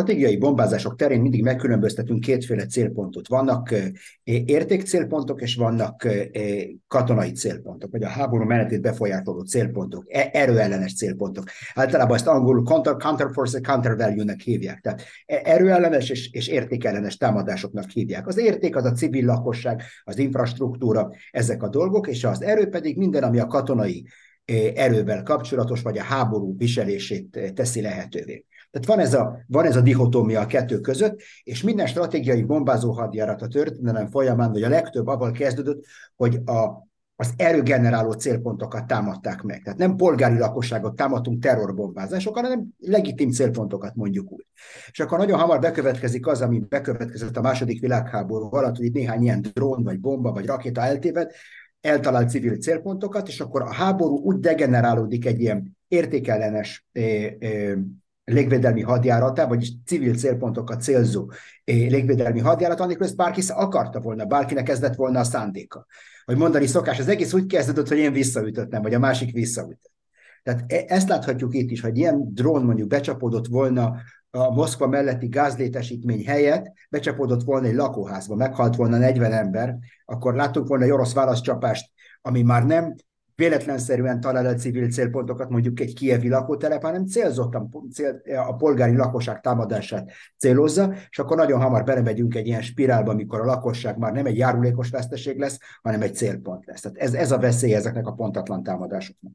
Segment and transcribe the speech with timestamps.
[0.00, 3.28] stratégiai bombázások terén mindig megkülönböztetünk kétféle célpontot.
[3.28, 3.74] Vannak
[4.24, 6.06] értékcélpontok, és vannak
[6.86, 11.44] katonai célpontok, vagy a háború menetét befolyásoló célpontok, e, erőellenes célpontok.
[11.74, 14.80] Általában ezt angolul counter, counter force, counter value-nek hívják.
[14.80, 18.26] Tehát e, erőellenes és, és értékellenes támadásoknak hívják.
[18.26, 22.96] Az érték az a civil lakosság, az infrastruktúra, ezek a dolgok, és az erő pedig
[22.96, 24.06] minden, ami a katonai
[24.74, 28.44] erővel kapcsolatos, vagy a háború viselését teszi lehetővé.
[28.70, 32.92] Tehát van ez, a, van ez a dihotómia a kettő között, és minden stratégiai bombázó
[32.92, 35.84] hadjárat a történelem folyamán, vagy a legtöbb avval kezdődött,
[36.16, 39.62] hogy a, az erőgeneráló célpontokat támadták meg.
[39.62, 44.46] Tehát nem polgári lakosságot támadtunk terrorbombázásokkal, hanem legitim célpontokat mondjuk úgy.
[44.90, 49.40] És akkor nagyon hamar bekövetkezik az, ami bekövetkezett a második világháború alatt, hogy néhány ilyen
[49.54, 51.30] drón, vagy bomba, vagy rakéta eltéved,
[51.80, 57.72] eltalál civil célpontokat, és akkor a háború úgy degenerálódik egy ilyen értékellenes eh, eh,
[58.32, 61.30] légvédelmi hadjáratá, vagyis civil célpontokat célzó
[61.64, 65.86] eh, légvédelmi hadjárat, amikor ezt bárki akarta volna, bárkinek kezdett volna a szándéka.
[66.24, 69.92] Hogy mondani szokás, az egész úgy kezdődött, hogy én visszaütöttem, vagy a másik visszaütött.
[70.42, 73.96] Tehát e- ezt láthatjuk itt is, hogy ilyen drón mondjuk becsapódott volna
[74.30, 80.68] a Moszkva melletti gázlétesítmény helyett becsapódott volna egy lakóházba, meghalt volna 40 ember, akkor láttunk
[80.68, 81.90] volna egy orosz válaszcsapást,
[82.22, 82.94] ami már nem
[83.40, 89.40] véletlenszerűen talál el civil célpontokat, mondjuk egy kievi lakótelep, hanem célzottan cél, a polgári lakosság
[89.40, 94.26] támadását célozza, és akkor nagyon hamar belemegyünk egy ilyen spirálba, amikor a lakosság már nem
[94.26, 96.80] egy járulékos veszteség lesz, hanem egy célpont lesz.
[96.80, 99.32] Tehát ez, ez a veszély ezeknek a pontatlan támadásoknak.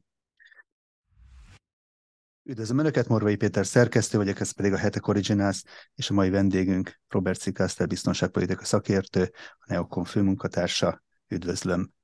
[2.42, 5.62] Üdvözlöm Önöket, Morvai Péter szerkesztő vagyok, ez pedig a Hetek Originals,
[5.94, 11.02] és a mai vendégünk Robert Cikászter, biztonságpolitika szakértő, a Neokon főmunkatársa.
[11.28, 11.94] Üdvözlöm.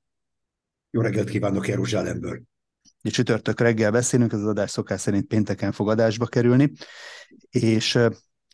[0.93, 2.41] Jó reggelt kívánok Jeruzsálemből.
[3.01, 6.71] Csütörtök reggel beszélünk, ez az adás szokás szerint pénteken fogadásba kerülni,
[7.49, 7.95] és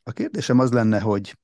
[0.04, 1.38] a kérdésem az lenne, hogy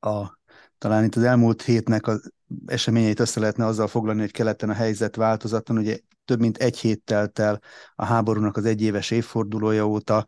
[0.00, 0.38] a,
[0.78, 2.32] talán itt az elmúlt hétnek az
[2.66, 7.02] eseményeit össze lehetne azzal foglalni, hogy keleten a helyzet változatlan, ugye több mint egy hét
[7.04, 7.60] telt el
[7.94, 10.26] a háborúnak az egyéves évfordulója óta,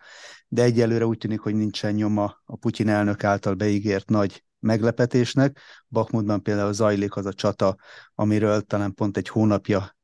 [0.48, 5.58] de egyelőre úgy tűnik, hogy nincsen nyoma a Putyin elnök által beígért nagy meglepetésnek.
[5.88, 7.76] Bakmutban például zajlik az a csata,
[8.14, 9.96] amiről talán pont egy hónapja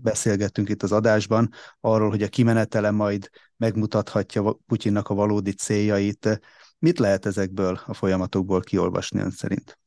[0.00, 1.50] beszélgettünk itt az adásban,
[1.80, 6.40] arról, hogy a kimenetele majd megmutathatja Putyinnak a valódi céljait.
[6.78, 9.78] Mit lehet ezekből a folyamatokból kiolvasni ön szerint?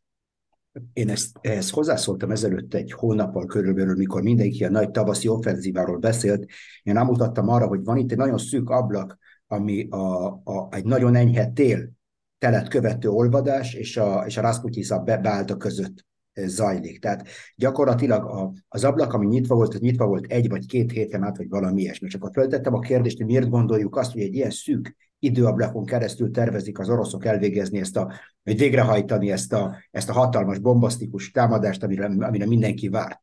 [0.93, 6.45] Én ezt, ehhez hozzászóltam ezelőtt egy hónappal körülbelül, mikor mindenki a nagy tavaszi offenzíváról beszélt.
[6.83, 11.15] Én rámutattam arra, hogy van itt egy nagyon szűk ablak, ami a, a, egy nagyon
[11.15, 11.89] enyhe tél
[12.39, 16.99] telet követő olvadás és a, és a Rasputisza be, beállta között zajlik.
[16.99, 21.23] Tehát gyakorlatilag a, az ablak, ami nyitva volt, az nyitva volt egy vagy két héten
[21.23, 22.07] át, vagy valami ilyesmi.
[22.07, 26.31] Csak akkor föltettem a kérdést, hogy miért gondoljuk azt, hogy egy ilyen szűk időablakon keresztül
[26.31, 28.11] tervezik az oroszok elvégezni ezt a,
[28.43, 33.19] vagy végrehajtani ezt a, ezt a hatalmas, bombasztikus támadást, amire, amire mindenki várt.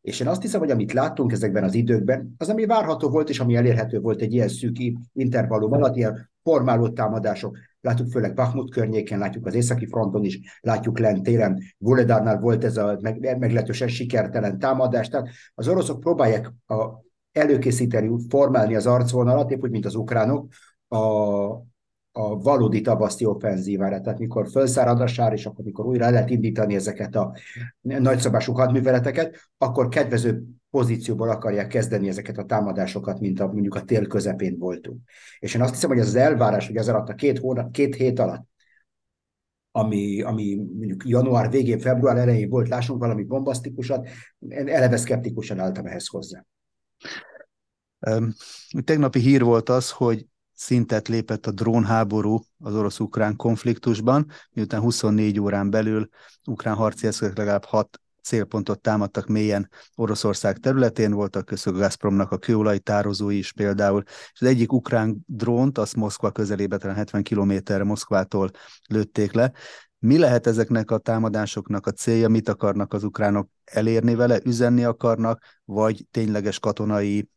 [0.00, 3.40] És én azt hiszem, hogy amit láttunk ezekben az időkben, az, ami várható volt, és
[3.40, 4.76] ami elérhető volt egy ilyen szűk
[5.12, 10.98] intervallum alatt, ilyen formáló támadások, látjuk főleg Bakhmut környéken, látjuk az északi fronton is, látjuk
[10.98, 17.04] lent téren, Vuledárnál volt ez a meg, meglehetősen sikertelen támadás, tehát az oroszok próbálják a,
[17.32, 20.48] előkészíteni, formálni az arcvonalat, épp úgy, mint az ukránok,
[20.88, 20.98] a,
[22.12, 26.74] a valódi tavaszti offenzívára, tehát mikor felszárad a sár, és akkor mikor újra lehet indítani
[26.74, 27.34] ezeket a
[27.80, 34.06] nagyszabású hadműveleteket, akkor kedvező pozícióból akarják kezdeni ezeket a támadásokat, mint a, mondjuk a tél
[34.06, 35.00] közepén voltunk.
[35.38, 37.94] És én azt hiszem, hogy ez az elvárás, hogy ez alatt a két, hónap, két
[37.94, 38.48] hét alatt,
[39.72, 45.86] ami, ami mondjuk január végén, február elején volt, lássunk valami bombasztikusat, én eleve szkeptikusan álltam
[45.86, 46.44] ehhez hozzá.
[48.84, 50.26] Tegnapi hír volt az, hogy
[50.60, 56.08] szintet lépett a drónháború az orosz-ukrán konfliktusban, miután 24 órán belül
[56.46, 62.78] ukrán harci eszközök legalább 6 célpontot támadtak mélyen Oroszország területén, voltak köztük Gazpromnak a kőolaj
[62.78, 68.50] tározói is például, és az egyik ukrán drónt, azt Moszkva közelébe, talán 70 kilométerre Moszkvától
[68.88, 69.52] lőtték le.
[69.98, 75.44] Mi lehet ezeknek a támadásoknak a célja, mit akarnak az ukránok elérni vele, üzenni akarnak,
[75.64, 77.28] vagy tényleges katonai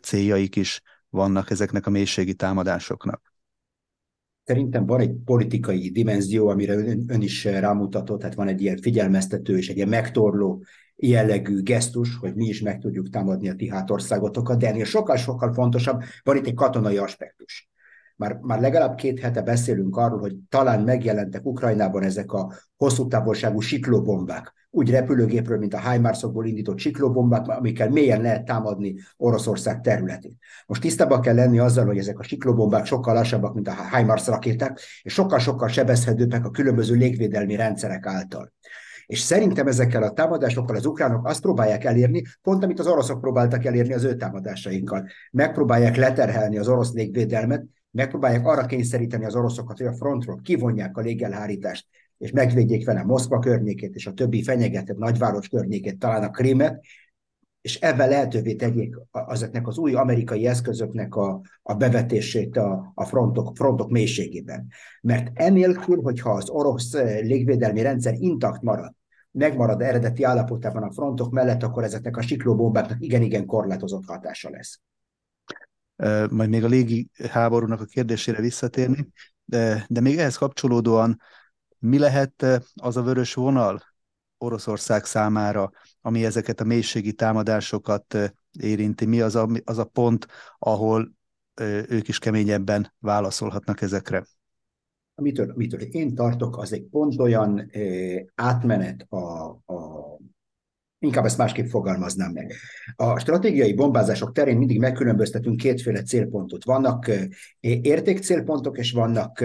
[0.00, 3.32] céljaik is vannak ezeknek a mélységi támadásoknak?
[4.44, 9.56] Szerintem van egy politikai dimenzió, amire ön, ön is rámutatott, hát van egy ilyen figyelmeztető
[9.56, 10.64] és egy ilyen megtorló
[10.96, 16.02] jellegű gesztus, hogy mi is meg tudjuk támadni a ti hátországotokat, de ennél sokkal-sokkal fontosabb,
[16.22, 17.68] van itt egy katonai aspektus.
[18.16, 23.60] már, már legalább két hete beszélünk arról, hogy talán megjelentek Ukrajnában ezek a hosszú távolságú
[23.60, 30.32] siklóbombák, úgy repülőgépről, mint a HIMARS-okból indított siklóbombák, amikkel mélyen lehet támadni Oroszország területét.
[30.66, 34.80] Most tisztában kell lenni azzal, hogy ezek a siklóbombák sokkal lassabbak, mint a HIMARS rakéták,
[35.02, 38.52] és sokkal-sokkal sebezhetőbbek a különböző légvédelmi rendszerek által.
[39.06, 43.64] És szerintem ezekkel a támadásokkal az ukránok azt próbálják elérni, pont amit az oroszok próbáltak
[43.64, 45.06] elérni az ő támadásainkkal.
[45.30, 51.00] Megpróbálják leterhelni az orosz légvédelmet, megpróbálják arra kényszeríteni az oroszokat, hogy a frontról kivonják a
[51.00, 51.86] légelhárítást,
[52.18, 56.84] és megvédjék vele Moszkva környékét és a többi fenyegetett nagyváros környékét, talán a Krímet,
[57.60, 63.56] és ebben lehetővé tegyék azoknak az új amerikai eszközöknek a, a bevetését a, a frontok,
[63.56, 64.66] frontok mélységében.
[65.00, 68.94] Mert enélkül, hogyha az orosz légvédelmi rendszer intakt marad,
[69.30, 74.80] megmarad eredeti állapotában a frontok mellett, akkor ezeknek a siklóbombáknak igen-igen korlátozott hatása lesz.
[76.30, 79.08] Majd még a légi háborúnak a kérdésére visszatérni,
[79.44, 81.20] de, de még ehhez kapcsolódóan
[81.78, 83.82] mi lehet az a vörös vonal
[84.38, 85.70] Oroszország számára,
[86.00, 88.16] ami ezeket a mélységi támadásokat
[88.60, 89.06] érinti?
[89.06, 90.26] Mi az a, az a pont,
[90.58, 91.12] ahol
[91.88, 94.24] ők is keményebben válaszolhatnak ezekre?
[95.14, 100.18] Amitől, amitől én tartok, az egy pont olyan eh, átmenet a, a
[101.00, 102.52] Inkább ezt másképp fogalmaznám meg.
[102.96, 106.64] A stratégiai bombázások terén mindig megkülönböztetünk kétféle célpontot.
[106.64, 107.10] Vannak
[107.60, 109.44] értékcélpontok, és vannak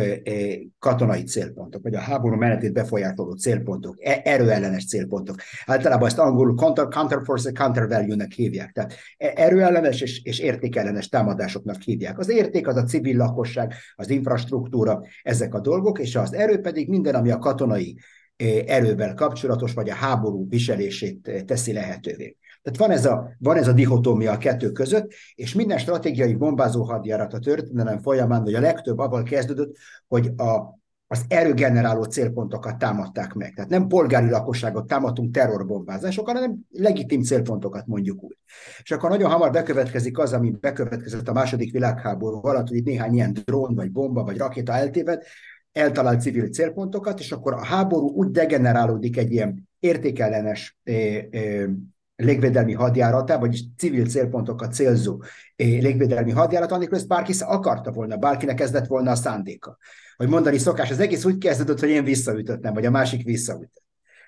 [0.79, 5.35] katonai célpontok, vagy a háború menetét befolyásoló célpontok, e, erőellenes célpontok.
[5.65, 8.71] Általában ezt angolul counter, counter force, counter value-nek hívják.
[8.71, 12.19] Tehát e, erőellenes és, és értékellenes támadásoknak hívják.
[12.19, 16.89] Az érték az a civil lakosság, az infrastruktúra, ezek a dolgok, és az erő pedig
[16.89, 17.97] minden, ami a katonai
[18.65, 22.37] erővel kapcsolatos, vagy a háború viselését teszi lehetővé.
[22.61, 26.83] Tehát van ez, a, van ez a dihotómia a kettő között, és minden stratégiai bombázó
[26.83, 29.75] hadjárat a történelem folyamán, vagy a legtöbb abban kezdődött,
[30.07, 33.53] hogy a, az erőgeneráló célpontokat támadták meg.
[33.53, 38.37] Tehát nem polgári lakosságot támadtunk terrorbombázásokkal, hanem legitim célpontokat mondjuk úgy.
[38.83, 43.13] És akkor nagyon hamar bekövetkezik az, ami bekövetkezett a második világháború alatt, hogy itt néhány
[43.13, 45.23] ilyen drón, vagy bomba, vagy rakéta eltéved,
[45.73, 51.65] eltalált civil célpontokat, és akkor a háború úgy degenerálódik egy ilyen értékellenes eh, eh,
[52.15, 55.21] légvédelmi hadjáratá, vagyis civil célpontokat célzó
[55.55, 59.77] eh, légvédelmi hadjárat, amikor ezt bárki akarta volna, bárkinek kezdett volna a szándéka.
[60.15, 63.83] Hogy mondani szokás, az egész úgy kezdődött, hogy én visszaütöttem, vagy a másik visszaütött.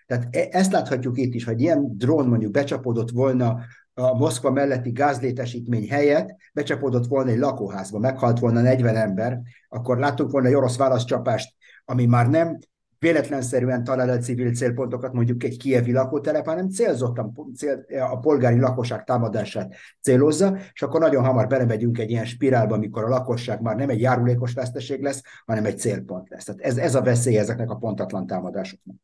[0.05, 3.59] Tehát e, ezt láthatjuk itt is, hogy ilyen drón mondjuk becsapódott volna
[3.97, 10.31] a Moszkva melletti gázlétesítmény helyett becsapódott volna egy lakóházba, meghalt volna 40 ember, akkor láttunk
[10.31, 11.55] volna egy orosz válaszcsapást,
[11.85, 12.57] ami már nem
[12.99, 19.03] véletlenszerűen talál el civil célpontokat, mondjuk egy kievi lakótelep, hanem célzottan cél, a polgári lakosság
[19.03, 23.89] támadását célozza, és akkor nagyon hamar belemegyünk egy ilyen spirálba, amikor a lakosság már nem
[23.89, 26.43] egy járulékos veszteség lesz, hanem egy célpont lesz.
[26.43, 28.95] Tehát ez, ez a veszély ezeknek a pontatlan támadásoknak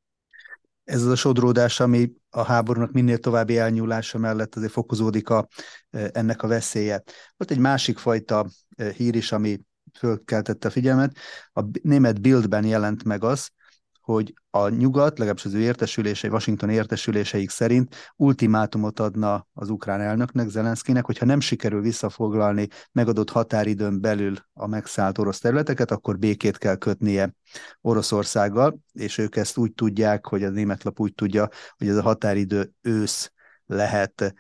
[0.91, 5.47] ez az a sodródás, ami a háborúnak minél további elnyúlása mellett azért fokozódik a,
[5.89, 7.03] e, ennek a veszélye.
[7.37, 9.59] Volt egy másik fajta e, hír is, ami
[9.99, 11.15] fölkeltette a figyelmet.
[11.53, 13.49] A német Bildben jelent meg az,
[14.01, 20.49] hogy a nyugat, legalábbis az ő értesülései, Washington értesüléseik szerint ultimátumot adna az ukrán elnöknek,
[20.49, 26.75] Zelenszkinek, hogyha nem sikerül visszafoglalni megadott határidőn belül a megszállt orosz területeket, akkor békét kell
[26.75, 27.35] kötnie
[27.81, 32.01] Oroszországgal, és ők ezt úgy tudják, hogy a német lap úgy tudja, hogy ez a
[32.01, 33.31] határidő ősz
[33.65, 34.33] lehet.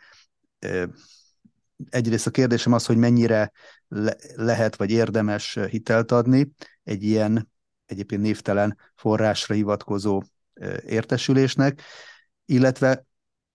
[1.89, 3.51] Egyrészt a kérdésem az, hogy mennyire
[3.87, 6.51] le- lehet vagy érdemes hitelt adni
[6.83, 7.50] egy ilyen
[7.91, 10.21] egyébként névtelen forrásra hivatkozó
[10.85, 11.81] értesülésnek,
[12.45, 13.05] illetve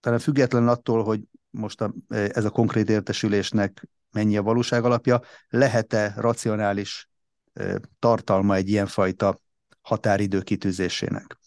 [0.01, 1.21] talán független attól, hogy
[1.51, 7.09] most a, ez a konkrét értesülésnek mennyi a valóság alapja, lehet-e racionális
[7.99, 9.41] tartalma egy ilyenfajta
[9.81, 11.39] határidő kitűzésének?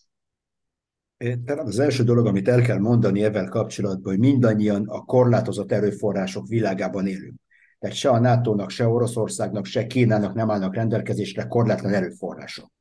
[1.46, 6.48] Talán az első dolog, amit el kell mondani ebben kapcsolatban, hogy mindannyian a korlátozott erőforrások
[6.48, 7.36] világában élünk.
[7.80, 12.72] Tehát se a NATO-nak, se Oroszországnak, se Kínának nem állnak rendelkezésre korlátlan erőforrások.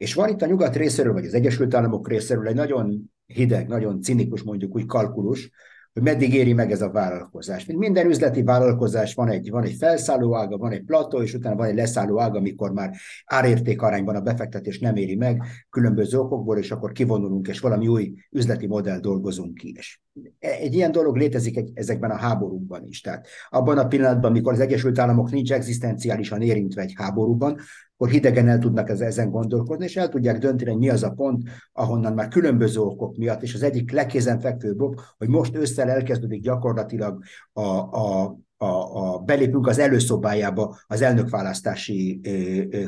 [0.00, 4.02] És van itt a nyugat részéről, vagy az Egyesült Államok részéről egy nagyon hideg, nagyon
[4.02, 5.50] cinikus, mondjuk úgy kalkulus,
[5.92, 7.64] hogy meddig éri meg ez a vállalkozás.
[7.64, 11.56] Mint minden üzleti vállalkozás van egy, van egy felszálló ága, van egy plató, és utána
[11.56, 16.58] van egy leszálló ága, amikor már árérték arányban a befektetés nem éri meg különböző okokból,
[16.58, 19.74] és akkor kivonulunk, és valami új üzleti modell dolgozunk ki.
[19.76, 20.00] És
[20.38, 23.00] egy ilyen dolog létezik egy, ezekben a háborúkban is.
[23.00, 27.60] Tehát abban a pillanatban, amikor az Egyesült Államok nincs egzisztenciálisan érintve egy háborúban,
[28.00, 31.42] akkor hidegen el tudnak ezen gondolkodni, és el tudják dönteni, hogy mi az a pont,
[31.72, 37.22] ahonnan már különböző okok miatt, és az egyik legkézenfekvőbb ok, hogy most ősszel elkezdődik gyakorlatilag
[37.52, 42.20] a, a a, a belépünk az előszobájába az elnökválasztási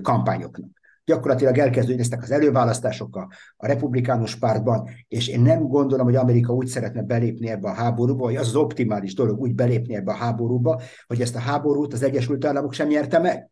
[0.02, 0.70] kampányoknak
[1.04, 6.66] gyakorlatilag elkezdődnek az előválasztások a, a republikánus pártban, és én nem gondolom, hogy Amerika úgy
[6.66, 10.80] szeretne belépni ebbe a háborúba, hogy az az optimális dolog úgy belépni ebbe a háborúba,
[11.06, 13.50] hogy ezt a háborút az Egyesült Államok sem nyerte meg.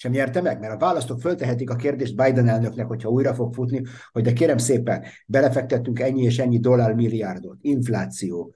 [0.00, 3.82] Sem nyerte meg, mert a választók föltehetik a kérdést Biden elnöknek, hogyha újra fog futni,
[4.12, 8.54] hogy de kérem szépen, belefektettünk ennyi és ennyi dollár milliárdot, infláció,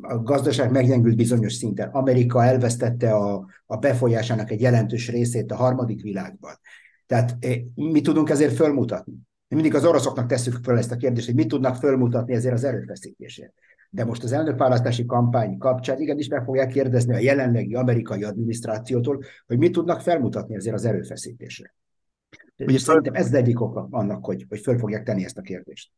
[0.00, 1.88] a gazdaság meggyengült bizonyos szinten.
[1.88, 6.52] Amerika elvesztette a, a befolyásának egy jelentős részét a harmadik világban.
[7.06, 9.14] Tehát eh, mi tudunk ezért fölmutatni?
[9.48, 12.64] Mi mindig az oroszoknak tesszük föl ezt a kérdést, hogy mit tudnak fölmutatni ezért az
[12.64, 13.52] erőfeszítésért.
[13.90, 19.58] De most az elnökválasztási kampány kapcsán igenis meg fogják kérdezni a jelenlegi amerikai adminisztrációtól, hogy
[19.58, 21.74] mit tudnak felmutatni ezért az erőfeszítésre.
[22.56, 25.90] Ugye Szerintem ez az egyik oka annak, hogy, hogy föl fogják tenni ezt a kérdést.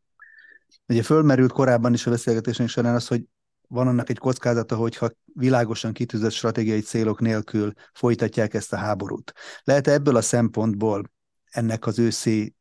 [0.88, 3.22] Ugye fölmerült korábban is a beszélgetésünk során az, hogy
[3.68, 9.32] van annak egy kockázata, hogyha vitlágosan kitűzött stratégiai célok nélkül folytatják ezt a háborút.
[9.62, 11.10] Lehet ebből a szempontból
[11.52, 12.54] ennek az őszi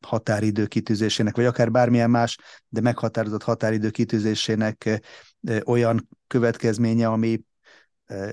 [0.00, 5.00] határidő kitűzésének, vagy akár bármilyen más, de meghatározott határidő kitűzésének
[5.64, 7.40] olyan következménye, ami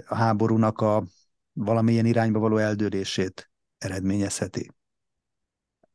[0.07, 1.03] a háborúnak a
[1.53, 4.71] valamilyen irányba való eldőlését eredményezheti.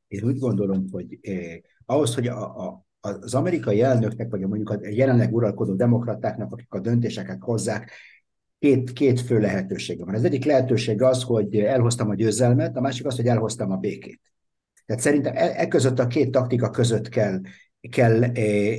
[0.07, 1.57] Én úgy gondolom, hogy eh,
[1.87, 6.81] ahhoz, hogy a, a, az amerikai elnöknek, vagy mondjuk a jelenleg uralkodó demokratáknak, akik a
[6.81, 7.93] döntéseket hozzák,
[8.65, 10.15] két, két fő lehetősége van.
[10.15, 14.21] Az egyik lehetőség az, hogy elhoztam a győzelmet, a másik az, hogy elhoztam a békét.
[14.87, 17.41] Tehát szerintem e, e között a két taktika között kell
[17.91, 18.33] kell eh,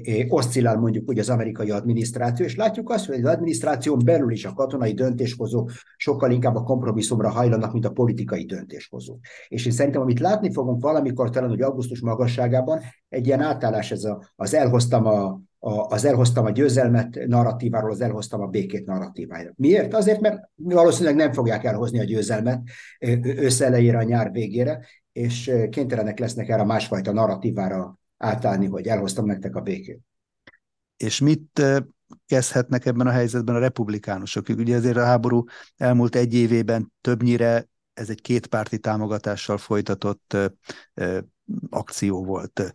[0.03, 4.45] eh, oszcillál mondjuk úgy az amerikai adminisztráció, és látjuk azt, hogy az adminisztráción belül is
[4.45, 9.19] a katonai döntéshozók sokkal inkább a kompromisszumra hajlanak, mint a politikai döntéshozók.
[9.47, 14.03] És én szerintem, amit látni fogunk valamikor talán, hogy augusztus magasságában, egy ilyen átállás ez
[14.03, 19.53] a, az elhoztam a, a, az elhoztam a győzelmet narratíváról, az elhoztam a békét narratívájára.
[19.55, 19.93] Miért?
[19.93, 22.61] Azért, mert valószínűleg nem fogják elhozni a győzelmet
[23.21, 29.55] őszelejére, a nyár végére, és kénytelenek lesznek erre a másfajta narratívára átállni, hogy elhoztam nektek
[29.55, 29.99] a békét.
[30.97, 31.61] És mit
[32.25, 34.47] kezdhetnek ebben a helyzetben a republikánusok?
[34.49, 35.43] Ugye ezért a háború
[35.77, 40.37] elmúlt egy évében többnyire ez egy kétpárti támogatással folytatott
[41.69, 42.71] akció volt.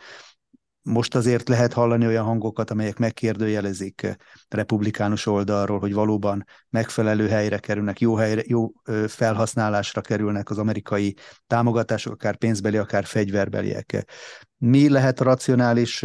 [0.91, 4.17] Most azért lehet hallani olyan hangokat, amelyek megkérdőjelezik
[4.49, 8.73] republikánus oldalról, hogy valóban megfelelő helyre kerülnek, jó, helyre, jó
[9.07, 11.17] felhasználásra kerülnek az amerikai
[11.47, 14.05] támogatások, akár pénzbeli, akár fegyverbeliek.
[14.59, 16.05] Mi lehet a racionális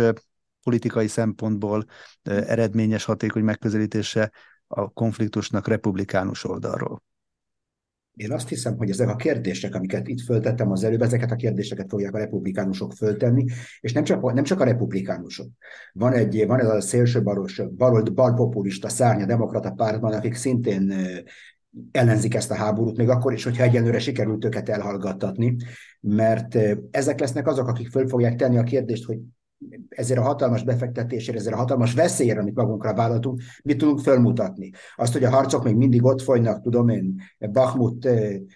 [0.64, 1.86] politikai szempontból
[2.24, 4.32] eredményes, hatékony megközelítése
[4.68, 7.04] a konfliktusnak republikánus oldalról?
[8.16, 11.90] Én azt hiszem, hogy ezek a kérdések, amiket itt föltettem az előbb, ezeket a kérdéseket
[11.90, 13.46] fogják a republikánusok föltenni,
[13.80, 15.48] és nem csak, nem csak a republikánusok.
[15.94, 20.94] Van, egy, van ez a szélső balos, balold, balpopulista szárny a demokrata pártban, akik szintén
[21.92, 25.56] ellenzik ezt a háborút, még akkor is, hogyha egyenlőre sikerült őket elhallgattatni,
[26.00, 26.58] mert
[26.92, 29.20] ezek lesznek azok, akik föl fogják tenni a kérdést, hogy
[29.90, 34.72] ezért a hatalmas befektetésért, ezért a hatalmas veszélyre, amit magunkra vállaltunk, mit tudunk fölmutatni.
[34.96, 37.22] Azt, hogy a harcok még mindig ott folynak, tudom én,
[37.52, 38.06] Bakhmut,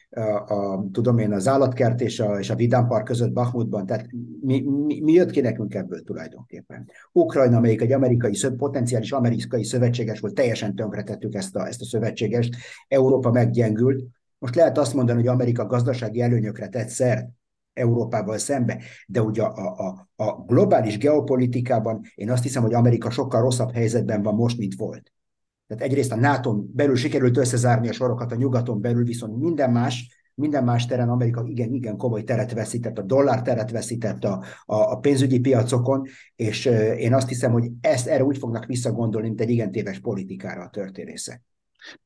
[0.09, 4.07] a, a, tudom én, az állatkert és a, és a Vidámpark között Bakhmutban, tehát
[4.41, 6.89] mi, mi, mi jött ki nekünk ebből tulajdonképpen?
[7.11, 12.55] Ukrajna, amelyik egy amerikai, potenciális amerikai szövetséges volt, teljesen tönkretettük ezt a, ezt a szövetségest,
[12.87, 14.03] Európa meggyengült,
[14.39, 17.27] most lehet azt mondani, hogy Amerika gazdasági előnyökre tett szert,
[17.79, 23.41] Európával szembe, de ugye a, a, a globális geopolitikában én azt hiszem, hogy Amerika sokkal
[23.41, 25.13] rosszabb helyzetben van most, mint volt.
[25.67, 30.17] Tehát egyrészt a nato belül sikerült összezárni a sorokat, a nyugaton belül viszont minden más,
[30.35, 34.75] minden más teren Amerika igen, igen komoly teret veszített, a dollár teret veszített a, a,
[34.75, 36.65] a pénzügyi piacokon, és
[36.97, 40.69] én azt hiszem, hogy ezt erre úgy fognak visszagondolni, mint egy igen téves politikára a
[40.69, 41.41] történészek.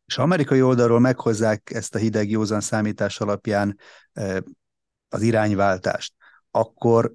[0.06, 3.78] És amerikai oldalról meghozzák ezt a hideg józan számítás alapján
[5.14, 6.14] az irányváltást,
[6.52, 7.14] akkor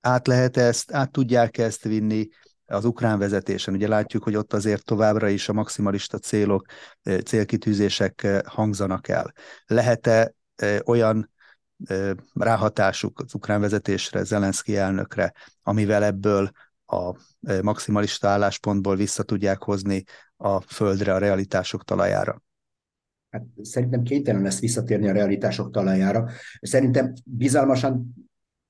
[0.00, 2.28] át lehet ezt, át tudják ezt vinni
[2.66, 3.74] az ukrán vezetésen.
[3.74, 6.66] Ugye látjuk, hogy ott azért továbbra is a maximalista célok,
[7.02, 9.32] eh, célkitűzések eh, hangzanak el.
[9.66, 11.30] Lehet-e eh, olyan
[12.34, 16.50] ráhatásuk az ukrán vezetésre, Zelenszky elnökre, amivel ebből
[16.86, 17.16] a
[17.62, 20.04] maximalista álláspontból vissza tudják hozni
[20.36, 22.42] a földre, a realitások talajára?
[23.32, 26.28] Hát szerintem kénytelen lesz visszatérni a realitások talajára.
[26.60, 28.14] Szerintem bizalmasan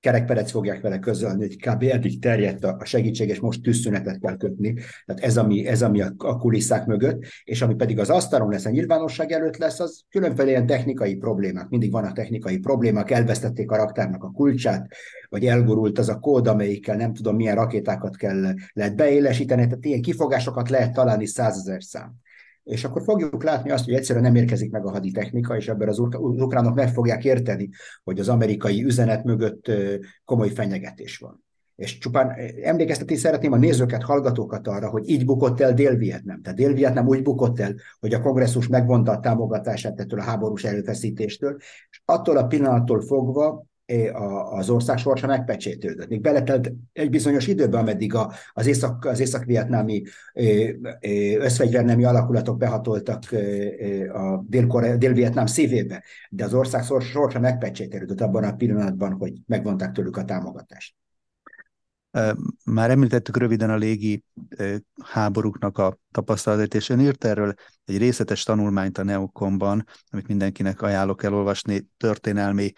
[0.00, 1.82] kerekperec fogják vele közölni, hogy kb.
[1.82, 4.74] eddig terjedt a segítség, és most tűzszünetet kell kötni.
[5.04, 8.70] Tehát ez, ami, ez, ami a kulisszák mögött, és ami pedig az asztalon lesz, a
[8.70, 11.68] nyilvánosság előtt lesz, az különféle ilyen technikai problémák.
[11.68, 14.86] Mindig vannak technikai problémák, elvesztették a raktárnak a kulcsát,
[15.28, 20.02] vagy elgurult az a kód, amelyikkel nem tudom milyen rakétákat kell lehet beélesíteni, tehát ilyen
[20.02, 22.21] kifogásokat lehet találni százezer szám
[22.64, 25.98] és akkor fogjuk látni azt, hogy egyszerűen nem érkezik meg a haditechnika, és ebben az
[26.20, 27.70] ukránok meg fogják érteni,
[28.04, 29.70] hogy az amerikai üzenet mögött
[30.24, 31.44] komoly fenyegetés van.
[31.76, 36.42] És csupán emlékeztetni szeretném a nézőket, hallgatókat arra, hogy így bukott el Dél-Vietnám.
[36.42, 41.56] Tehát Dél-Vietnám úgy bukott el, hogy a kongresszus megvonta a támogatását ettől a háborús előfeszítéstől,
[41.90, 43.64] és attól a pillanattól fogva
[44.50, 46.08] az ország sorsa megpecsétődött.
[46.08, 50.02] Még beletelt egy bizonyos időben, ameddig a, az, észak, az észak-vietnámi
[51.38, 53.22] összfegyvernemi alakulatok behatoltak
[54.12, 54.44] a
[54.98, 60.94] dél-vietnám szívébe, de az ország sorsa megpecsétődött abban a pillanatban, hogy megvonták tőlük a támogatást.
[62.64, 64.24] Már említettük röviden a légi
[65.04, 67.54] háborúknak a tapasztalatát, és ön írt erről
[67.84, 72.72] egy részletes tanulmányt a Neokomban, amit mindenkinek ajánlok elolvasni történelmi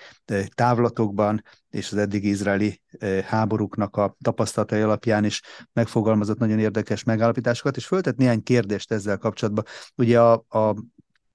[0.55, 2.81] távlatokban, és az eddig izraeli
[3.25, 9.65] háborúknak a tapasztalatai alapján is megfogalmazott nagyon érdekes megállapításokat, és föltett néhány kérdést ezzel kapcsolatban.
[9.97, 10.75] Ugye a, a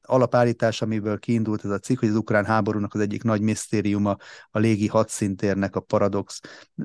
[0.09, 4.17] alapállítás, amiből kiindult ez a cikk, hogy az ukrán háborúnak az egyik nagy misztériuma
[4.51, 6.39] a légi hadszintérnek a paradox,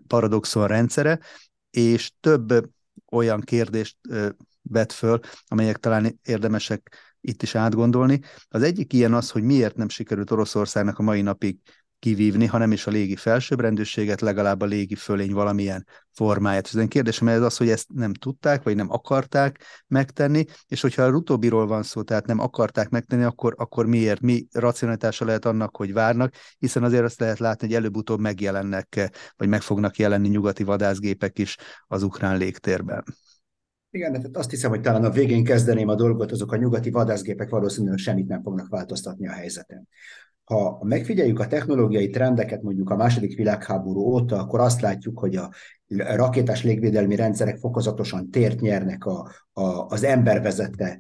[0.07, 1.19] paradoxon rendszere,
[1.71, 2.71] és több
[3.11, 3.97] olyan kérdést
[4.63, 8.21] vet föl, amelyek talán érdemesek itt is átgondolni.
[8.49, 11.59] Az egyik ilyen az, hogy miért nem sikerült Oroszországnak a mai napig
[12.05, 16.67] kivívni, hanem is a légi felsőbbrendűséget, legalább a légi fölény valamilyen formáját.
[16.67, 21.03] Az én kérdésem ez az, hogy ezt nem tudták, vagy nem akarták megtenni, és hogyha
[21.03, 24.21] a utóbbiról van szó, tehát nem akarták megtenni, akkor, akkor miért?
[24.21, 29.49] Mi racionalitása lehet annak, hogy várnak, hiszen azért azt lehet látni, hogy előbb-utóbb megjelennek, vagy
[29.49, 31.57] meg fognak jelenni nyugati vadászgépek is
[31.87, 33.05] az ukrán légtérben.
[33.91, 37.49] Igen, tehát azt hiszem, hogy talán a végén kezdeném a dolgot, azok a nyugati vadászgépek
[37.49, 39.89] valószínűleg semmit nem fognak változtatni a helyzeten.
[40.45, 45.51] Ha megfigyeljük a technológiai trendeket mondjuk a második világháború óta, akkor azt látjuk, hogy a
[45.97, 50.99] rakétás légvédelmi rendszerek fokozatosan tért nyernek a, a, az ember vezette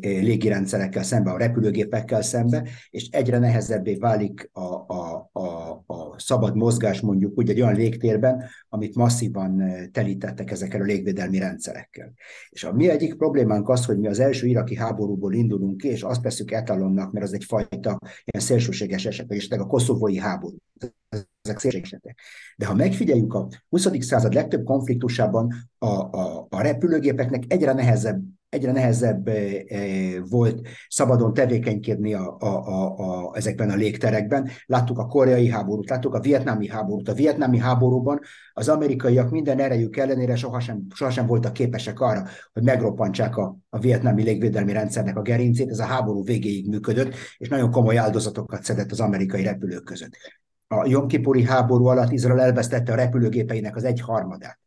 [0.00, 7.00] légirendszerekkel szembe, a repülőgépekkel szembe, és egyre nehezebbé válik a, a, a, a szabad mozgás
[7.00, 12.12] mondjuk úgy egy olyan légtérben, amit masszívan telítettek ezekkel a légvédelmi rendszerekkel.
[12.48, 16.02] És a mi egyik problémánk az, hogy mi az első iraki háborúból indulunk ki, és
[16.02, 20.56] azt veszük etalonnak, mert az egyfajta ilyen szélsőséges eset, vagy a koszovói háború
[21.42, 22.20] ezek szélsőségesetek.
[22.56, 23.88] De ha megfigyeljük a 20.
[23.98, 28.22] század legtöbb konfliktusában a, a, a repülőgépeknek egyre nehezebb
[28.52, 29.30] egyre nehezebb
[30.30, 34.48] volt szabadon tevékenykedni a, a, a, a, ezekben a légterekben.
[34.66, 37.08] Láttuk a koreai háborút, láttuk a vietnámi háborút.
[37.08, 38.20] A vietnámi háborúban
[38.52, 44.22] az amerikaiak minden erejük ellenére sohasem, sohasem voltak képesek arra, hogy megroppantsák a, a vietnámi
[44.22, 45.70] légvédelmi rendszernek a gerincét.
[45.70, 50.16] Ez a háború végéig működött, és nagyon komoly áldozatokat szedett az amerikai repülők között.
[50.66, 54.58] A Jomkipuri háború alatt Izrael elvesztette a repülőgépeinek az egyharmadát.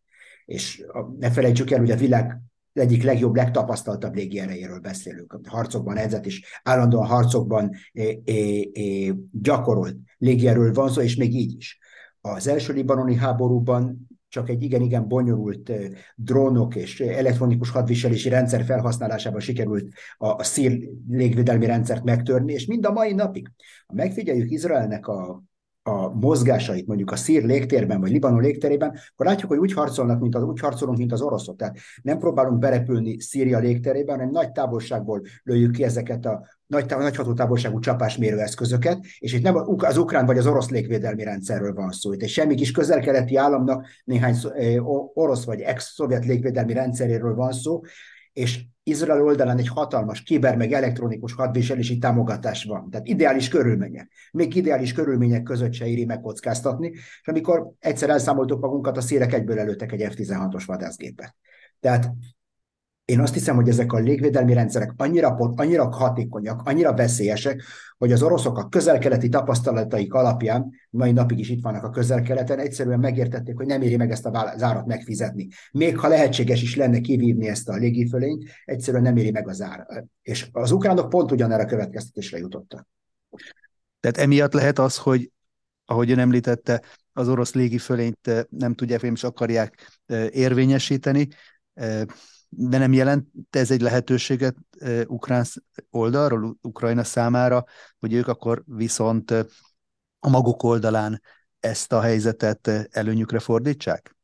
[0.45, 0.85] És
[1.19, 2.41] ne felejtsük el, hogy a világ
[2.79, 5.39] egyik legjobb, legtapasztaltabb légierejéről beszélünk.
[5.47, 11.55] Harcokban edzett és állandóan harcokban é, é, é, gyakorolt légierről van szó, és még így
[11.57, 11.79] is.
[12.21, 15.71] Az első libanoni háborúban csak egy igen-igen bonyolult
[16.15, 22.85] drónok és elektronikus hadviselési rendszer felhasználásával sikerült a, a szír légvédelmi rendszert megtörni, és mind
[22.85, 23.51] a mai napig.
[23.87, 25.43] Ha megfigyeljük Izraelnek a
[25.87, 30.35] a mozgásait mondjuk a szír légtérben, vagy Libanon légterében, akkor látjuk, hogy úgy harcolnak, mint
[30.35, 31.55] az, úgy harcolunk, mint az oroszok.
[31.55, 37.15] Tehát nem próbálunk berepülni Szíria légterében, hanem nagy távolságból lőjük ki ezeket a nagy, nagy
[37.15, 42.13] hatótávolságú csapásmérő eszközöket, és itt nem az ukrán vagy az orosz légvédelmi rendszerről van szó.
[42.13, 44.35] Itt semmi kis közel-keleti államnak néhány
[45.13, 47.81] orosz vagy ex-szovjet légvédelmi rendszeréről van szó,
[48.33, 52.89] és Izrael oldalán egy hatalmas kiber meg elektronikus hadviselési támogatás van.
[52.89, 54.11] Tehát ideális körülmények.
[54.31, 59.59] Még ideális körülmények között se éri megkockáztatni, és amikor egyszer elszámoltuk magunkat, a szélek egyből
[59.59, 61.35] előttek egy F-16-os vadászgépet.
[61.79, 62.11] Tehát
[63.05, 67.63] én azt hiszem, hogy ezek a légvédelmi rendszerek annyira, pont, annyira hatékonyak, annyira veszélyesek,
[67.97, 72.99] hogy az oroszok a közelkeleti tapasztalataik alapján, mai napig is itt vannak a közelkeleten, egyszerűen
[72.99, 75.47] megértették, hogy nem éri meg ezt a zárat megfizetni.
[75.71, 80.05] Még ha lehetséges is lenne kivívni ezt a légifölényt, egyszerűen nem éri meg az ár.
[80.21, 82.87] És az ukránok pont ugyanerre a következtetésre jutottak.
[83.99, 85.31] Tehát emiatt lehet az, hogy
[85.85, 86.81] ahogy ön említette,
[87.13, 91.27] az orosz légifölényt eh, nem tudják, és akarják eh, érvényesíteni,
[91.73, 92.01] eh,
[92.57, 94.55] de nem jelent ez egy lehetőséget
[95.07, 95.45] ukrán
[95.89, 97.65] oldalról, Ukrajna számára,
[97.99, 99.31] hogy ők akkor viszont
[100.19, 101.21] a maguk oldalán
[101.59, 104.15] ezt a helyzetet előnyükre fordítsák?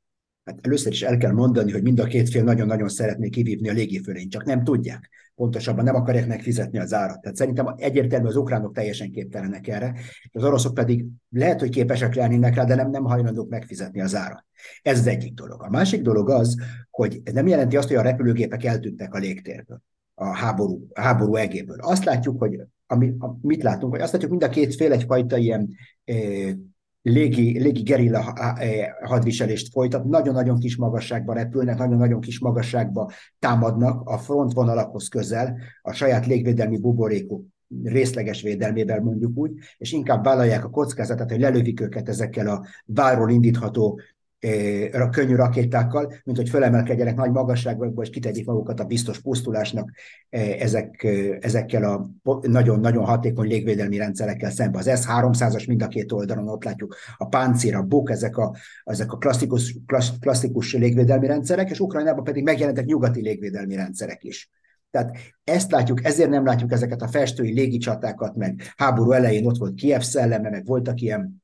[0.44, 3.74] Hát először is el kell mondani, hogy mind a két fél nagyon-nagyon szeretné kivívni a
[3.74, 5.10] légifölényt, csak nem tudják.
[5.36, 7.22] Pontosabban nem akarják megfizetni az árat.
[7.22, 9.94] Tehát szerintem egyértelmű az ukránok teljesen képtelenek erre,
[10.32, 14.46] az oroszok pedig lehet, hogy képesek lennének rá, de nem, nem hajlandók megfizetni az árat.
[14.82, 15.64] Ez az egyik dolog.
[15.64, 16.56] A másik dolog az,
[16.90, 19.82] hogy ez nem jelenti azt, hogy a repülőgépek eltűntek a légtérből.
[20.16, 21.78] a háború, a háború egéből.
[21.80, 25.70] Azt látjuk, hogy ami, mit látunk, hogy azt látjuk, mind a két fél egyfajta ilyen
[27.02, 28.34] légi, légi gerilla
[29.04, 36.26] hadviselést folytat, nagyon-nagyon kis magasságba repülnek, nagyon-nagyon kis magasságba támadnak a frontvonalakhoz közel, a saját
[36.26, 37.46] légvédelmi buborékuk
[37.84, 43.30] részleges védelmével mondjuk úgy, és inkább vállalják a kockázatot, hogy lelövik őket ezekkel a váról
[43.30, 44.00] indítható
[44.92, 49.92] a könnyű rakétákkal, mint hogy fölemelkedjenek nagy magasságokba, és kitegyik magukat a biztos pusztulásnak
[50.60, 51.08] ezek,
[51.40, 52.10] ezekkel a
[52.42, 54.82] nagyon-nagyon hatékony légvédelmi rendszerekkel szemben.
[54.82, 59.12] Az S-300-as mind a két oldalon ott látjuk a páncér, a buk, ezek a, ezek
[59.12, 59.78] a klasszikus,
[60.20, 64.50] klasszikus légvédelmi rendszerek, és Ukrajnában pedig megjelentek nyugati légvédelmi rendszerek is.
[64.92, 69.74] Tehát ezt látjuk, ezért nem látjuk ezeket a festői légicsatákat, meg háború elején ott volt
[69.74, 71.41] Kiev szelleme, meg voltak ilyen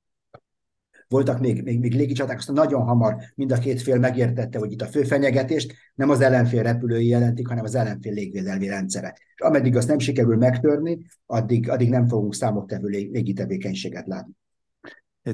[1.07, 4.81] voltak még, még, még légicsaták, aztán nagyon hamar mind a két fél megértette, hogy itt
[4.81, 9.17] a fő fenyegetést nem az ellenfél repülői jelentik, hanem az ellenfél légvédelmi rendszere.
[9.35, 14.33] És ameddig azt nem sikerül megtörni, addig, addig nem fogunk számottevő légitevékenységet látni.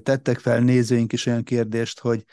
[0.04, 2.26] Tettek fel nézőink is olyan kérdést, hogy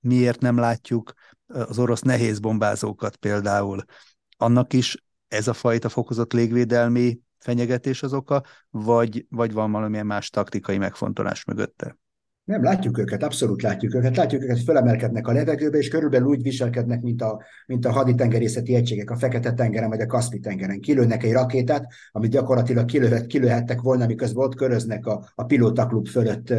[0.00, 1.12] miért nem látjuk
[1.46, 3.84] az orosz nehéz bombázókat például.
[4.36, 10.30] Annak is ez a fajta fokozott légvédelmi fenyegetés az oka, vagy, vagy van valamilyen más
[10.30, 11.96] taktikai megfontolás mögötte?
[12.44, 14.16] Nem, látjuk őket, abszolút látjuk őket.
[14.16, 19.10] Látjuk őket, fölemelkednek a levegőbe, és körülbelül úgy viselkednek, mint a, mint a haditengerészeti egységek
[19.10, 20.80] a Fekete-tengeren vagy a Kaszpi-tengeren.
[20.80, 26.54] Kilőnek egy rakétát, amit gyakorlatilag kilőhet, kilőhettek volna, miközben ott köröznek a, a pilótaklub fölött,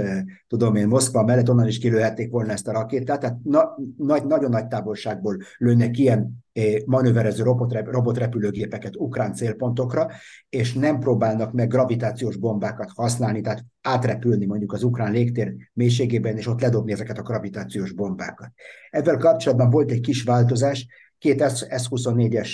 [0.48, 3.20] tudom én, Moszkva mellett, onnan is kilőhették volna ezt a rakétát.
[3.20, 6.44] Tehát na, nagy, nagyon nagy távolságból lőnek ilyen
[6.86, 7.44] manőverező
[7.84, 10.10] robotrepülőgépeket ukrán célpontokra,
[10.50, 16.48] és nem próbálnak meg gravitációs bombákat használni, tehát átrepülni mondjuk az ukrán légtér mélységében, és
[16.48, 18.52] ott ledobni ezeket a gravitációs bombákat.
[18.90, 20.88] Ezzel kapcsolatban volt egy kis változás,
[21.24, 22.50] két S-24-es,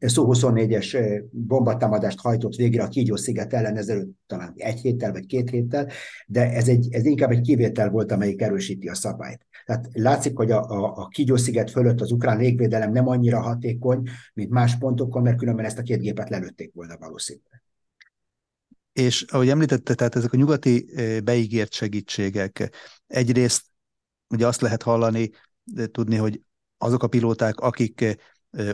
[0.00, 5.88] Su-24-es bombatámadást hajtott végre a Kígyó-sziget ellen ezelőtt talán egy héttel vagy két héttel,
[6.26, 9.46] de ez, egy, ez inkább egy kivétel volt, amelyik erősíti a szabályt.
[9.64, 14.50] Tehát látszik, hogy a, a, a Kígyó-sziget fölött az ukrán légvédelem nem annyira hatékony, mint
[14.50, 17.62] más pontokon, mert különben ezt a két gépet lelőtték volna valószínűleg.
[18.92, 20.86] És ahogy említette, tehát ezek a nyugati
[21.24, 22.70] beígért segítségek,
[23.06, 23.64] egyrészt
[24.28, 25.30] ugye azt lehet hallani,
[25.90, 26.40] tudni, hogy
[26.78, 28.16] azok a pilóták, akik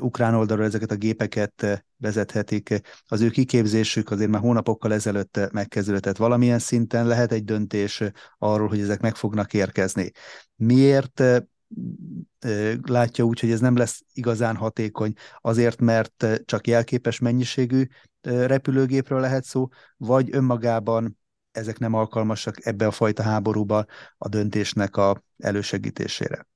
[0.00, 6.16] ukrán oldalról ezeket a gépeket vezethetik, az ő kiképzésük azért már hónapokkal ezelőtt megkezdődött.
[6.16, 8.02] Valamilyen szinten lehet egy döntés
[8.38, 10.10] arról, hogy ezek meg fognak érkezni.
[10.56, 11.22] Miért
[12.82, 17.84] látja úgy, hogy ez nem lesz igazán hatékony, azért, mert csak jelképes mennyiségű
[18.20, 21.18] repülőgépről lehet szó, vagy önmagában
[21.50, 23.84] ezek nem alkalmasak ebbe a fajta háborúba
[24.18, 26.46] a döntésnek a elősegítésére?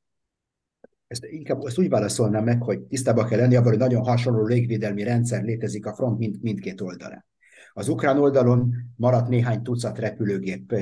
[1.14, 5.02] Ezt inkább azt úgy válaszolnám meg, hogy tisztában kell lenni abban, hogy nagyon hasonló légvédelmi
[5.02, 7.24] rendszer létezik a front mind, mindkét oldalán.
[7.72, 10.72] Az ukrán oldalon maradt néhány tucat repülőgép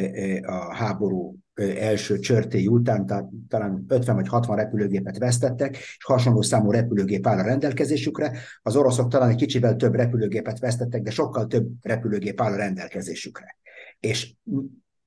[0.43, 6.71] a háború első csörtéi után, tehát talán 50 vagy 60 repülőgépet vesztettek, és hasonló számú
[6.71, 8.33] repülőgép áll a rendelkezésükre.
[8.63, 13.57] Az oroszok talán egy kicsivel több repülőgépet vesztettek, de sokkal több repülőgép áll a rendelkezésükre.
[14.01, 14.35] És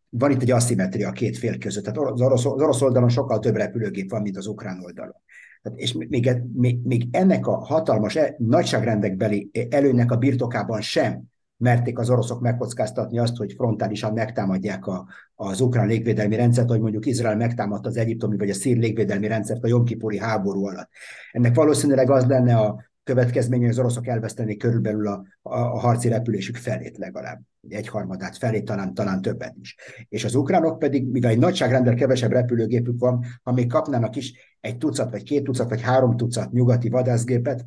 [0.10, 1.84] van itt egy aszimetria a két fél között.
[1.84, 5.16] Tehát az orosz, az orosz oldalon sokkal több repülőgép van, mint az ukrán oldalon.
[5.62, 11.24] Tehát, és még, még, még ennek a hatalmas e, nagyságrendekbeli előnynek a birtokában sem
[11.58, 17.06] merték az oroszok megkockáztatni azt, hogy frontálisan megtámadják a, az ukrán légvédelmi rendszert, hogy mondjuk
[17.06, 20.90] Izrael megtámadta az egyiptomi vagy a szír légvédelmi rendszert a Jomkipuri háború alatt.
[21.32, 26.56] Ennek valószínűleg az lenne a következménye, az oroszok elvesztenék körülbelül a, a, a harci repülésük
[26.56, 29.76] felét legalább, egyharmadát felét, talán, talán többet is.
[30.10, 34.78] És az ukránok pedig, mivel egy nagyságrendel kevesebb repülőgépük van, ha még kapnának is egy
[34.78, 37.66] tucat, vagy két tucat, vagy három tucat nyugati vadászgépet,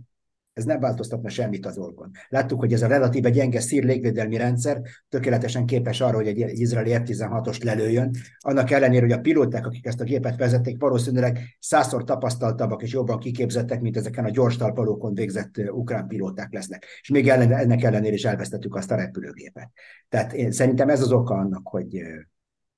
[0.59, 2.11] ez nem változtatna semmit az dolgon.
[2.29, 6.91] Láttuk, hogy ez a relatíve gyenge szír légvédelmi rendszer tökéletesen képes arra, hogy egy izraeli
[6.91, 12.83] F-16-ost lelőjön, annak ellenére, hogy a pilóták, akik ezt a gépet vezették, valószínűleg százszor tapasztaltabbak
[12.83, 16.87] és jobban kiképzettek, mint ezeken a gyors talpalókon végzett ukrán pilóták lesznek.
[17.01, 19.71] És még ellen, ennek ellenére is elvesztettük azt a repülőgépet.
[20.09, 22.03] Tehát én szerintem ez az oka annak, hogy,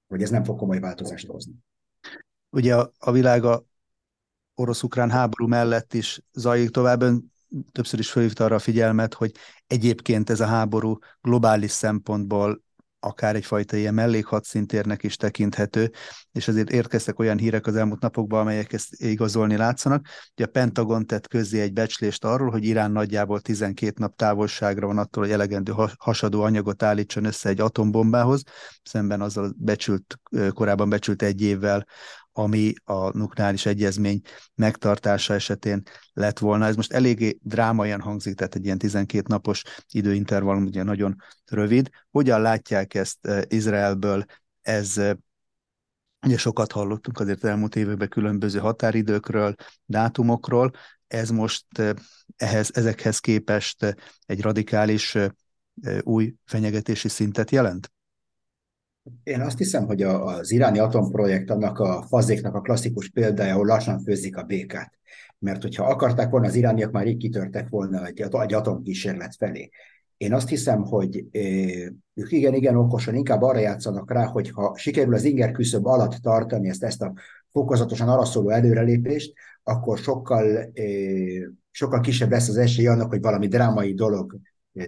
[0.08, 1.52] hogy ez nem fog komoly változást hozni.
[2.50, 3.64] Ugye a, a világ a
[4.60, 7.02] orosz-ukrán háború mellett is zajlik tovább.
[7.02, 7.32] Ön
[7.72, 9.32] többször is felhívta arra a figyelmet, hogy
[9.66, 12.62] egyébként ez a háború globális szempontból
[13.00, 15.90] akár egyfajta ilyen mellékhadszintérnek is tekinthető,
[16.32, 20.06] és azért érkeztek olyan hírek az elmúlt napokban, amelyek ezt igazolni látszanak.
[20.36, 24.98] Ugye a Pentagon tett közzé egy becslést arról, hogy Irán nagyjából 12 nap távolságra van
[24.98, 28.42] attól, hogy elegendő hasadó anyagot állítson össze egy atombombához,
[28.82, 30.18] szemben azzal becsült,
[30.54, 31.86] korábban becsült egy évvel,
[32.32, 34.20] ami a nukleáris egyezmény
[34.54, 36.66] megtartása esetén lett volna.
[36.66, 41.88] Ez most eléggé drámaian hangzik, tehát egy ilyen 12 napos időintervallum ugye nagyon rövid.
[42.10, 44.24] Hogyan látják ezt Izraelből?
[44.62, 45.00] Ez
[46.26, 50.70] Ugye sokat hallottunk azért elmúlt években különböző határidőkről, dátumokról,
[51.06, 51.64] ez most
[52.36, 55.16] ehhez, ezekhez képest egy radikális
[56.00, 57.92] új fenyegetési szintet jelent?
[59.22, 64.00] Én azt hiszem, hogy az iráni atomprojekt annak a fazéknak a klasszikus példája, ahol lassan
[64.00, 64.98] főzik a békát.
[65.38, 69.70] Mert hogyha akarták volna, az irániak már így kitörtek volna egy, egy atomkísérlet felé.
[70.16, 71.24] Én azt hiszem, hogy
[72.14, 76.14] ők igen, igen okosan inkább arra játszanak rá, hogy ha sikerül az inger küszöb alatt
[76.14, 77.12] tartani ezt, ezt a
[77.50, 79.32] fokozatosan arra szóló előrelépést,
[79.62, 80.72] akkor sokkal,
[81.70, 84.36] sokkal kisebb lesz az esély annak, hogy valami drámai dolog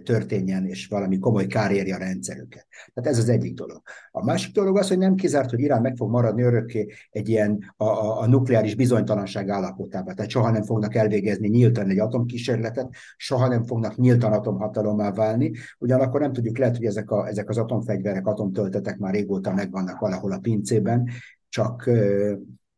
[0.03, 2.67] történjen, és valami komoly kár érje a rendszerüket.
[2.95, 3.83] Tehát ez az egyik dolog.
[4.11, 7.75] A másik dolog az, hogy nem kizárt, hogy Irán meg fog maradni örökké egy ilyen
[7.77, 10.15] a, a, a nukleáris bizonytalanság állapotában.
[10.15, 15.53] Tehát soha nem fognak elvégezni nyíltan egy atomkísérletet, soha nem fognak nyíltan atomhatalommá válni.
[15.79, 20.33] Ugyanakkor nem tudjuk, lehet, hogy ezek, a, ezek az atomfegyverek, atomtöltetek már régóta megvannak valahol
[20.33, 21.09] a pincében,
[21.49, 21.91] csak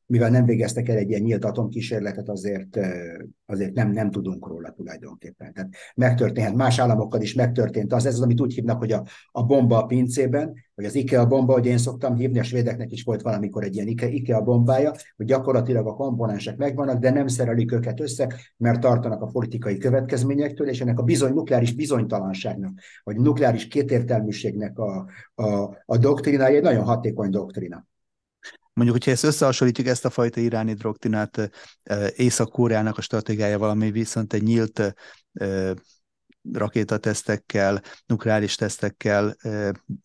[0.07, 2.79] mivel nem végeztek el egy ilyen nyílt atomkísérletet, azért,
[3.47, 5.53] azért nem, nem tudunk róla tulajdonképpen.
[5.53, 9.43] Tehát megtörténhet, más államokkal is megtörtént az, ez az, amit úgy hívnak, hogy a, a
[9.43, 13.23] bomba a pincében, vagy az IKEA bomba, hogy én szoktam hívni, a svédeknek is volt
[13.23, 18.35] valamikor egy ilyen IKEA bombája, hogy gyakorlatilag a komponensek megvannak, de nem szerelik őket össze,
[18.57, 25.07] mert tartanak a politikai következményektől, és ennek a bizony, nukleáris bizonytalanságnak, vagy nukleáris kétértelműségnek a,
[25.35, 27.87] a, a doktrinája egy nagyon hatékony doktrina.
[28.75, 31.51] Mondjuk, hogyha ezt összehasonlítjuk, ezt a fajta iráni drogtinát
[32.17, 34.95] Észak-Koreának a stratégiája ami viszont egy nyílt
[36.53, 39.37] rakétatesztekkel, nukleáris tesztekkel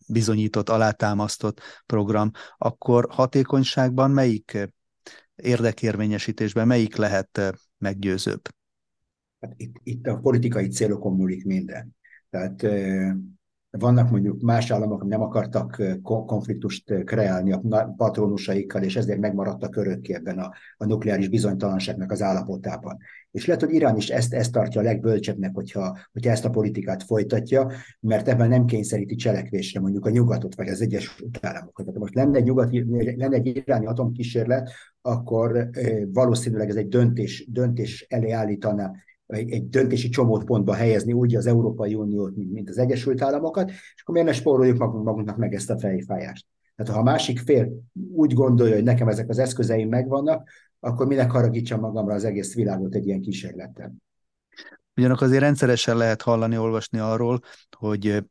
[0.06, 4.68] bizonyított, alátámasztott program, akkor hatékonyságban melyik
[5.34, 8.40] érdekérvényesítésben melyik lehet meggyőzőbb?
[9.40, 11.96] Hát itt, itt a politikai célokon múlik minden.
[12.30, 12.62] Tehát
[13.70, 20.38] vannak mondjuk más államok, nem akartak konfliktust kreálni a patronusaikkal, és ezért megmaradtak örökké ebben
[20.38, 22.98] a, a nukleáris bizonytalanságnak az állapotában.
[23.30, 27.02] És lehet, hogy Irán is ezt, ezt tartja a legbölcsebbnek, hogyha, hogyha ezt a politikát
[27.02, 31.84] folytatja, mert ebben nem kényszeríti cselekvésre mondjuk a nyugatot, vagy az Egyesült Államokat.
[31.84, 32.84] Tehát most lenne egy, nyugati,
[33.16, 34.70] lenne egy iráni atomkísérlet,
[35.02, 35.68] akkor
[36.12, 38.92] valószínűleg ez egy döntés, döntés elé állítaná
[39.30, 44.02] egy, egy döntési csomópontba helyezni úgy az Európai Uniót, mint, mint az Egyesült Államokat, és
[44.02, 46.46] akkor miért ne spóroljuk magunk, magunknak meg ezt a fejfájást.
[46.76, 47.72] Tehát ha a másik fél
[48.12, 50.48] úgy gondolja, hogy nekem ezek az eszközeim megvannak,
[50.80, 53.94] akkor minek haragítsam magamra az egész világot egy ilyen kísérlettel.
[54.96, 57.40] Ugyanakkor azért rendszeresen lehet hallani, olvasni arról,
[57.76, 58.24] hogy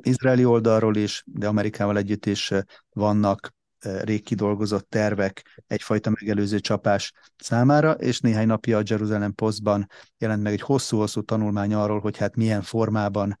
[0.00, 2.52] izraeli oldalról is, de Amerikával együtt is
[2.92, 3.54] vannak
[4.02, 9.86] rég kidolgozott tervek egyfajta megelőző csapás számára, és néhány napja a Jerusalem Postban
[10.18, 13.36] jelent meg egy hosszú-hosszú tanulmány arról, hogy hát milyen formában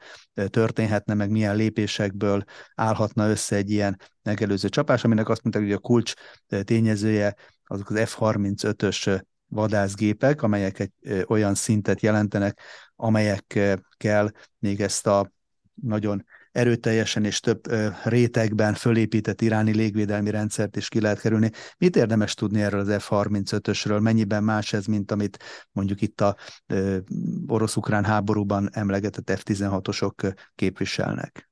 [0.46, 5.78] történhetne, meg milyen lépésekből állhatna össze egy ilyen megelőző csapás, aminek azt mondták, hogy a
[5.78, 6.12] kulcs
[6.62, 10.92] tényezője azok az F-35-ös vadászgépek, amelyek egy
[11.26, 12.60] olyan szintet jelentenek,
[12.96, 15.32] amelyekkel még ezt a
[15.74, 16.24] nagyon
[16.54, 17.60] erőteljesen és több
[18.04, 21.50] rétegben fölépített iráni légvédelmi rendszert is ki lehet kerülni.
[21.78, 24.00] Mit érdemes tudni erről az F-35-ösről?
[24.00, 25.38] Mennyiben más ez, mint amit
[25.72, 26.36] mondjuk itt a
[27.46, 31.48] orosz-ukrán háborúban emlegetett F-16-osok képviselnek?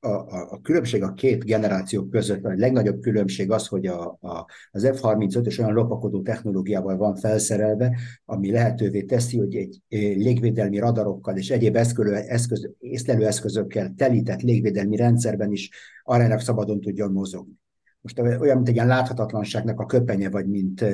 [0.00, 4.46] A, a, a különbség a két generáció között, a legnagyobb különbség az, hogy a, a,
[4.70, 9.82] az F-35-ös olyan lopakodó technológiával van felszerelve, ami lehetővé teszi, hogy egy
[10.16, 15.70] légvédelmi radarokkal és egyéb eszköző, eszköz, észlelő eszközökkel telített légvédelmi rendszerben is
[16.02, 17.58] aránylag szabadon tudjon mozogni
[18.00, 20.84] most olyan, mint egy ilyen láthatatlanságnak a köpenye, vagy mint,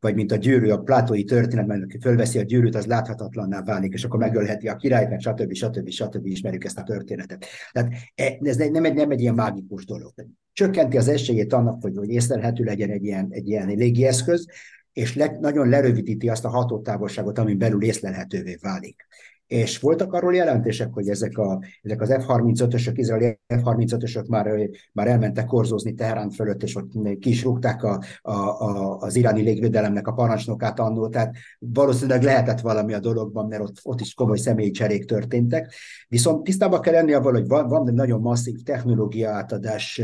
[0.00, 4.04] vagy mint a gyűrű, a plátói történetben, aki fölveszi a gyűrűt, az láthatatlanná válik, és
[4.04, 5.52] akkor megölheti a királyt, meg stb.
[5.52, 5.88] stb.
[5.88, 6.26] stb.
[6.26, 7.46] ismerjük ezt a történetet.
[7.72, 10.12] Tehát e, ez nem egy, nem egy ilyen mágikus dolog.
[10.52, 14.46] Csökkenti az esélyét annak, hogy, hogy észlelhető legyen egy ilyen, egy ilyen légieszköz,
[14.92, 19.06] és le, nagyon lerövidíti azt a hatótávolságot, amin belül észlelhetővé válik
[19.52, 25.46] és voltak arról jelentések, hogy ezek, a, ezek az F-35-ösök, izraeli F-35-ösök már, már elmentek
[25.46, 30.12] korzózni Teherán fölött, és ott ki is rúgták a, a, a, az iráni légvédelemnek a
[30.12, 35.04] parancsnokát annól, tehát valószínűleg lehetett valami a dologban, mert ott, ott is komoly személyi cserék
[35.04, 35.74] történtek.
[36.08, 40.02] Viszont tisztában kell lenni avval, hogy van, van egy nagyon masszív technológia átadás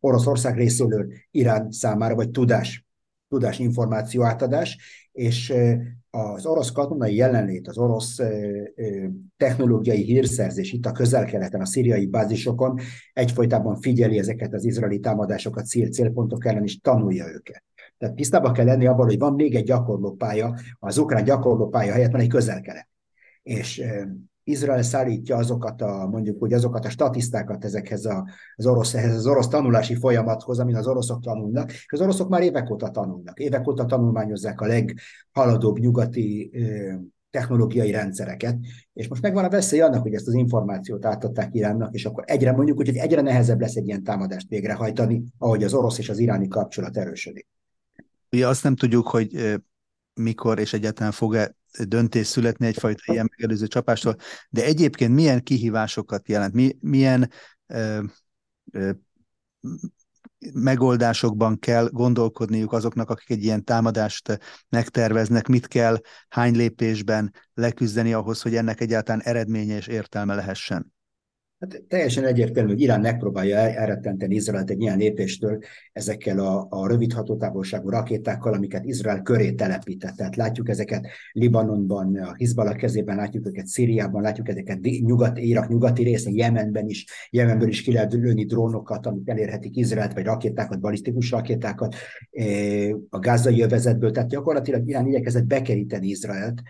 [0.00, 2.87] Oroszország részéről Irán számára, vagy tudás
[3.28, 4.78] tudás információ átadás,
[5.12, 5.54] és
[6.10, 8.16] az orosz katonai jelenlét, az orosz
[9.36, 12.78] technológiai hírszerzés itt a közel-keleten, a szíriai bázisokon
[13.12, 17.64] egyfolytában figyeli ezeket az izraeli támadásokat cél, célpontok ellen, és tanulja őket.
[17.98, 22.20] Tehát tisztában kell lenni abban, hogy van még egy gyakorlópálya, az ukrán gyakorlópálya helyett van
[22.20, 22.88] egy közel-kelet.
[23.42, 23.82] És
[24.48, 29.26] Izrael szállítja azokat a, mondjuk hogy azokat a statisztákat ezekhez a, az, orosz, ehhez az
[29.26, 33.38] orosz tanulási folyamathoz, amin az oroszok tanulnak, és az oroszok már évek óta tanulnak.
[33.38, 36.50] Évek óta tanulmányozzák a leghaladóbb nyugati
[37.30, 38.58] technológiai rendszereket,
[38.92, 42.52] és most megvan a veszély annak, hogy ezt az információt átadták Iránnak, és akkor egyre
[42.52, 46.48] mondjuk, hogy egyre nehezebb lesz egy ilyen támadást végrehajtani, ahogy az orosz és az iráni
[46.48, 47.46] kapcsolat erősödik.
[48.32, 49.60] Ugye azt nem tudjuk, hogy
[50.14, 51.56] mikor és egyáltalán fog-e
[51.88, 54.16] döntés születni egyfajta ilyen megelőző csapástól,
[54.50, 57.30] de egyébként milyen kihívásokat jelent, mi, milyen
[57.66, 58.02] ö,
[58.72, 58.90] ö,
[60.52, 68.42] megoldásokban kell gondolkodniuk azoknak, akik egy ilyen támadást megterveznek, mit kell hány lépésben leküzdeni ahhoz,
[68.42, 70.92] hogy ennek egyáltalán eredménye és értelme lehessen?
[71.58, 75.58] Hát teljesen egyértelmű, hogy Irán megpróbálja elrettenteni Izraelt egy ilyen lépéstől
[75.92, 80.14] ezekkel a, a rövid hatótávolságú rakétákkal, amiket Izrael köré telepített.
[80.14, 86.02] Tehát látjuk ezeket Libanonban, a Hizballah kezében, látjuk őket Szíriában, látjuk ezeket nyugat, Irak nyugati
[86.02, 91.30] részén, Jemenben is, Jemenből is ki lehet lőni drónokat, amik elérhetik Izraelt, vagy rakétákat, balisztikus
[91.30, 91.94] rakétákat
[93.08, 94.10] a gázai övezetből.
[94.10, 96.62] Tehát gyakorlatilag Irán igyekezett bekeríteni Izraelt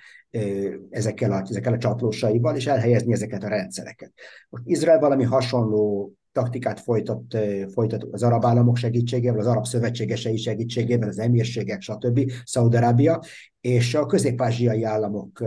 [0.91, 4.13] ezekkel a, ezekkel a csatlósaival, és elhelyezni ezeket a rendszereket.
[4.49, 7.39] Most Izrael valami hasonló taktikát folytat,
[7.73, 13.23] folytat az arab államok segítségével, az arab szövetségesei segítségével, az emírségek, stb., Szaudarábia,
[13.61, 15.45] és a közép-ázsiai államok,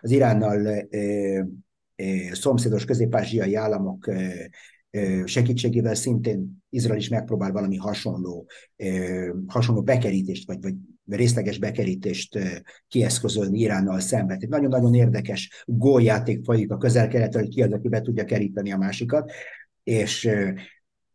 [0.00, 0.88] az Iránnal
[2.32, 4.10] szomszédos közép-ázsiai államok
[5.24, 8.46] segítségével szintén Izrael is megpróbál valami hasonló,
[9.46, 10.74] hasonló bekerítést, vagy, vagy
[11.06, 12.38] részleges bekerítést
[12.88, 14.36] kieszközölni Iránnal szemben.
[14.40, 18.76] Egy nagyon-nagyon érdekes góljáték folyik a közel hogy ki az, aki be tudja keríteni a
[18.76, 19.32] másikat,
[19.82, 20.30] és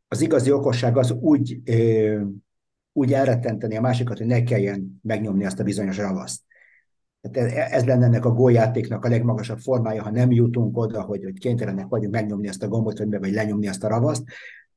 [0.07, 1.61] az igazi okosság az úgy,
[2.93, 6.41] úgy elrettenteni a másikat, hogy ne kelljen megnyomni azt a bizonyos ravaszt.
[7.21, 11.39] Tehát ez lenne ennek a góljátéknak a legmagasabb formája, ha nem jutunk oda, hogy, hogy
[11.39, 14.23] kénytelenek vagyunk megnyomni azt a gombot, vagy, vagy lenyomni azt a ravaszt,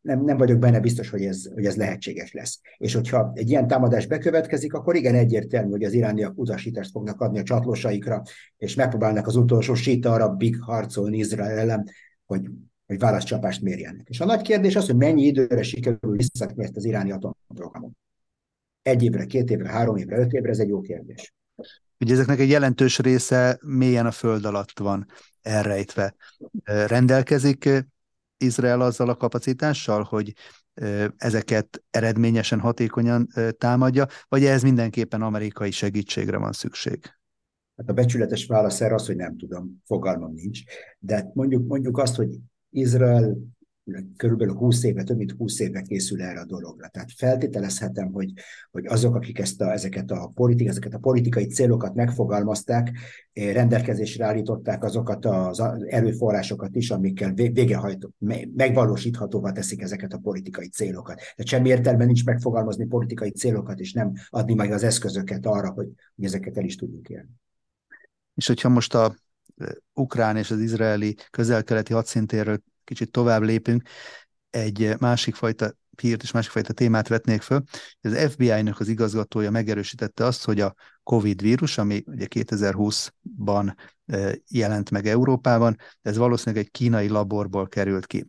[0.02, 2.60] nem, nem vagyok benne biztos, hogy ez, hogy ez lehetséges lesz.
[2.76, 7.38] És hogyha egy ilyen támadás bekövetkezik, akkor igen egyértelmű, hogy az irániak utasítást fognak adni
[7.38, 8.22] a csatlósaikra,
[8.56, 11.88] és megpróbálnak az utolsó síta big harcolni Izrael ellen,
[12.26, 12.50] hogy,
[12.86, 14.08] hogy válaszcsapást mérjenek.
[14.08, 17.92] És a nagy kérdés az, hogy mennyi időre sikerül visszatni ezt az iráni atomprogramot.
[18.82, 21.34] Egy évre, két évre, három évre, öt évre, ez egy jó kérdés.
[22.00, 25.06] Ugye ezeknek egy jelentős része mélyen a föld alatt van
[25.42, 26.14] elrejtve.
[26.64, 27.68] Rendelkezik
[28.42, 30.32] Izrael azzal a kapacitással, hogy
[31.16, 33.28] ezeket eredményesen, hatékonyan
[33.58, 36.98] támadja, vagy ez mindenképpen amerikai segítségre van szükség?
[37.76, 40.60] Hát a becsületes válasz erre az, hogy nem tudom, fogalmam nincs.
[40.98, 42.38] De mondjuk, mondjuk azt, hogy
[42.70, 43.36] Izrael
[44.16, 46.88] körülbelül 20 éve, több mint 20 éve készül erre a dologra.
[46.88, 48.32] Tehát feltételezhetem, hogy,
[48.70, 52.90] hogy azok, akik ezt a, ezeket, a politik, ezeket a politikai célokat megfogalmazták,
[53.32, 58.10] eh, rendelkezésre állították azokat az erőforrásokat is, amikkel végehajtó,
[58.54, 61.20] megvalósíthatóvá teszik ezeket a politikai célokat.
[61.36, 65.88] De semmi értelme nincs megfogalmazni politikai célokat, és nem adni meg az eszközöket arra, hogy,
[66.16, 67.30] hogy ezeket el is tudjuk élni.
[68.34, 69.16] És hogyha most a
[69.56, 73.88] eh, ukrán és az izraeli közel-keleti hadszintéről kicsit tovább lépünk,
[74.50, 77.62] egy másik fajta hírt és másik fajta témát vetnék föl.
[78.00, 83.74] Az FBI-nak az igazgatója megerősítette azt, hogy a COVID vírus, ami ugye 2020-ban
[84.06, 88.26] e, jelent meg Európában, ez valószínűleg egy kínai laborból került ki.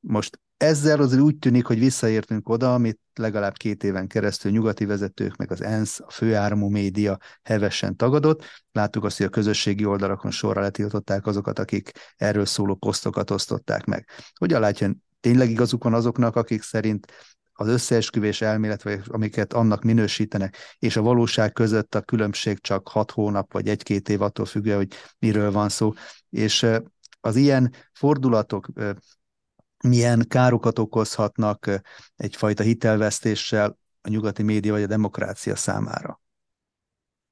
[0.00, 5.36] Most ezzel azért úgy tűnik, hogy visszaértünk oda, amit legalább két éven keresztül nyugati vezetők,
[5.36, 8.44] meg az ENSZ, a főáramú média hevesen tagadott.
[8.72, 14.08] Láttuk azt, hogy a közösségi oldalakon sorra letiltották azokat, akik erről szóló posztokat osztották meg.
[14.34, 17.06] Hogyan látja, tényleg igazuk van azoknak, akik szerint
[17.52, 23.10] az összeesküvés elmélet, vagy amiket annak minősítenek, és a valóság között a különbség csak hat
[23.10, 25.92] hónap, vagy egy-két év attól függően, hogy miről van szó.
[26.30, 26.66] És
[27.20, 28.68] az ilyen fordulatok
[29.84, 31.82] milyen károkat okozhatnak
[32.16, 36.20] egyfajta hitelvesztéssel a nyugati média vagy a demokrácia számára?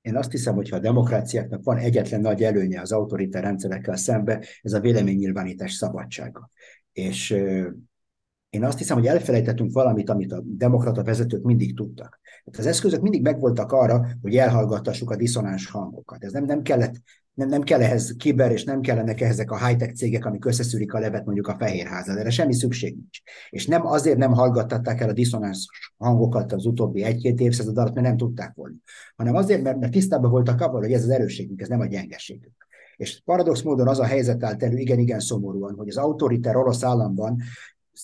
[0.00, 4.44] Én azt hiszem, hogy ha a demokráciáknak van egyetlen nagy előnye az autoritár rendszerekkel szembe,
[4.62, 6.50] ez a véleménynyilvánítás szabadsága.
[6.92, 7.30] És
[8.50, 12.20] én azt hiszem, hogy elfelejtettünk valamit, amit a demokrata vezetők mindig tudtak.
[12.44, 16.24] Hát az eszközök mindig megvoltak arra, hogy elhallgattassuk a diszonáns hangokat.
[16.24, 16.94] Ez nem, nem kellett
[17.34, 20.98] nem, nem kell ehhez kiber, és nem kellenek ezek a high-tech cégek, amik összeszűrik a
[20.98, 22.18] levet mondjuk a Fehérházal.
[22.18, 23.18] Erre semmi szükség nincs.
[23.50, 28.06] És nem azért nem hallgattatták el a diszonáns hangokat az utóbbi egy-két évszázad alatt, mert
[28.06, 28.74] nem tudták volna,
[29.16, 32.66] hanem azért, mert, mert tisztában voltak abban, hogy ez az erősségünk, ez nem a gyengeségünk.
[32.96, 37.42] És paradox módon az a helyzet állt elő, igen-igen szomorúan, hogy az autoriter orosz államban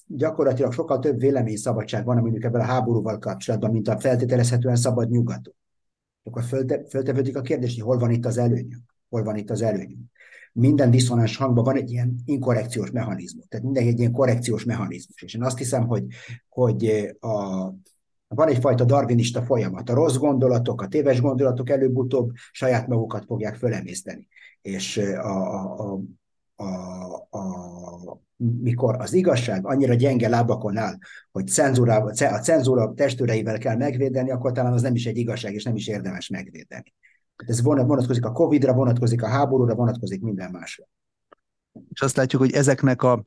[0.07, 5.55] gyakorlatilag sokkal több véleményszabadság van, mondjuk ebben a háborúval kapcsolatban, mint a feltételezhetően szabad nyugaton.
[6.23, 9.63] Akkor fölte, föltevődik a kérdés, hogy hol van itt az előnyünk, hol van itt az
[9.63, 10.11] előnyünk.
[10.53, 15.23] Minden diszonáns hangban van egy ilyen inkorrekciós mechanizmus, tehát minden egy ilyen korrekciós mechanizmus.
[15.23, 16.05] És én azt hiszem, hogy,
[16.49, 17.65] hogy a,
[18.29, 19.91] van egyfajta darwinista folyamat.
[19.91, 24.29] A rossz gondolatok, a téves gondolatok előbb-utóbb saját magukat fogják fölemészteni.
[24.63, 26.01] És a, a,
[26.57, 30.99] a, a, mikor az igazság annyira gyenge lábakon áll,
[31.33, 35.65] hogy cenzúra, a cenzúra testőreivel kell megvédeni, akkor talán az nem is egy igazság, és
[35.65, 36.95] nem is érdemes megvédeni.
[37.47, 40.85] Ez vonatkozik a Covid-ra, vonatkozik a háborúra, vonatkozik minden másra.
[41.93, 43.25] És azt látjuk, hogy ezeknek a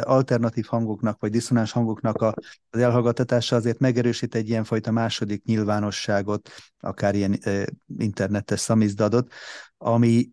[0.00, 2.34] alternatív hangoknak, vagy diszonáns hangoknak a,
[2.70, 6.50] az elhallgatása azért megerősít egy ilyenfajta második nyilvánosságot,
[6.80, 7.38] akár ilyen
[7.98, 9.32] internetes szamizdadot,
[9.78, 10.30] ami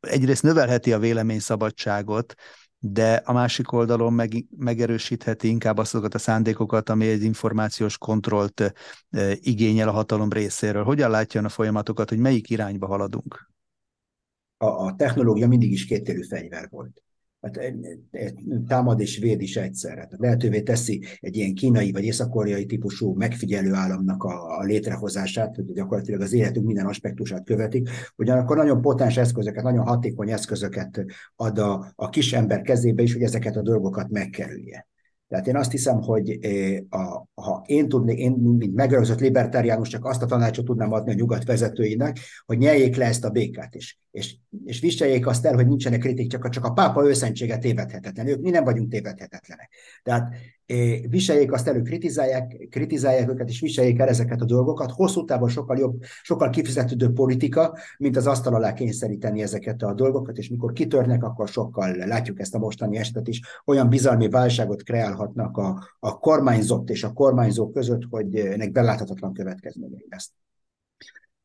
[0.00, 2.34] egyrészt növelheti a véleményszabadságot,
[2.78, 8.72] de a másik oldalon meg, megerősítheti inkább azokat a szándékokat, ami egy információs kontrollt e,
[9.40, 10.84] igényel a hatalom részéről.
[10.84, 13.50] Hogyan látja a folyamatokat, hogy melyik irányba haladunk?
[14.56, 17.00] A, a technológia mindig is kéttérű fegyver volt
[17.40, 17.60] hát
[18.66, 20.08] támad és véd is egyszerre.
[20.10, 26.20] Lehetővé teszi egy ilyen kínai vagy észak-koreai típusú megfigyelő államnak a, a létrehozását, hogy gyakorlatilag
[26.20, 31.04] az életünk minden aspektusát követik, ugyanakkor nagyon potens eszközöket, nagyon hatékony eszközöket
[31.36, 34.86] ad a, a kis ember kezébe is, hogy ezeket a dolgokat megkerülje.
[35.28, 36.38] Tehát én azt hiszem, hogy
[36.88, 41.14] a, ha én tudnék, én mint megerőzött libertáriánus csak azt a tanácsot tudnám adni a
[41.14, 43.98] nyugat vezetőinek, hogy nyeljék le ezt a békát is.
[44.10, 48.26] És, és viseljék azt el, hogy nincsenek kritik, csak a, csak a pápa őszentsége tévedhetetlen.
[48.26, 49.70] Ők mi nem vagyunk tévedhetetlenek.
[50.02, 50.34] Tehát
[51.08, 54.90] viseljék azt elő, kritizálják, kritizálják őket, és viseljék el ezeket a dolgokat.
[54.90, 60.38] Hosszú távon sokkal jobb, sokkal kifizetődő politika, mint az asztal alá kényszeríteni ezeket a dolgokat,
[60.38, 65.56] és mikor kitörnek, akkor sokkal, látjuk ezt a mostani estet is, olyan bizalmi válságot kreálhatnak
[65.56, 70.32] a, a kormányzott és a kormányzók között, hogy ennek beláthatatlan következményei lesz.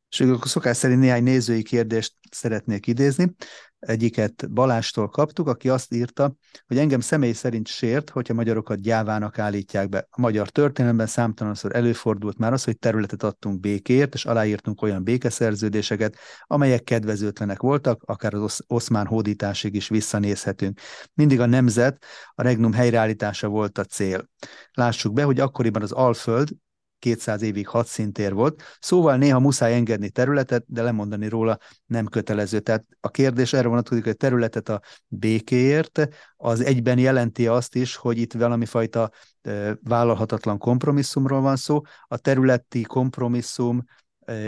[0.09, 3.35] És akkor szokás szerint néhány nézői kérdést szeretnék idézni.
[3.81, 6.35] Egyiket Balástól kaptuk, aki azt írta,
[6.67, 10.07] hogy engem személy szerint sért, hogyha magyarokat gyávának állítják be.
[10.09, 16.17] A magyar történelemben számtalanszor előfordult már az, hogy területet adtunk békért, és aláírtunk olyan békeszerződéseket,
[16.47, 20.79] amelyek kedvezőtlenek voltak, akár az oszmán hódításig is visszanézhetünk.
[21.13, 22.03] Mindig a nemzet,
[22.33, 24.29] a regnum helyreállítása volt a cél.
[24.71, 26.49] Lássuk be, hogy akkoriban az Alföld
[27.01, 32.59] 200 évig hadszintér volt, szóval néha muszáj engedni területet, de lemondani róla nem kötelező.
[32.59, 38.17] Tehát a kérdés erre vonatkozik, hogy területet a békéért, az egyben jelenti azt is, hogy
[38.17, 39.11] itt valami fajta
[39.83, 41.81] vállalhatatlan kompromisszumról van szó.
[42.07, 43.83] A területi kompromisszum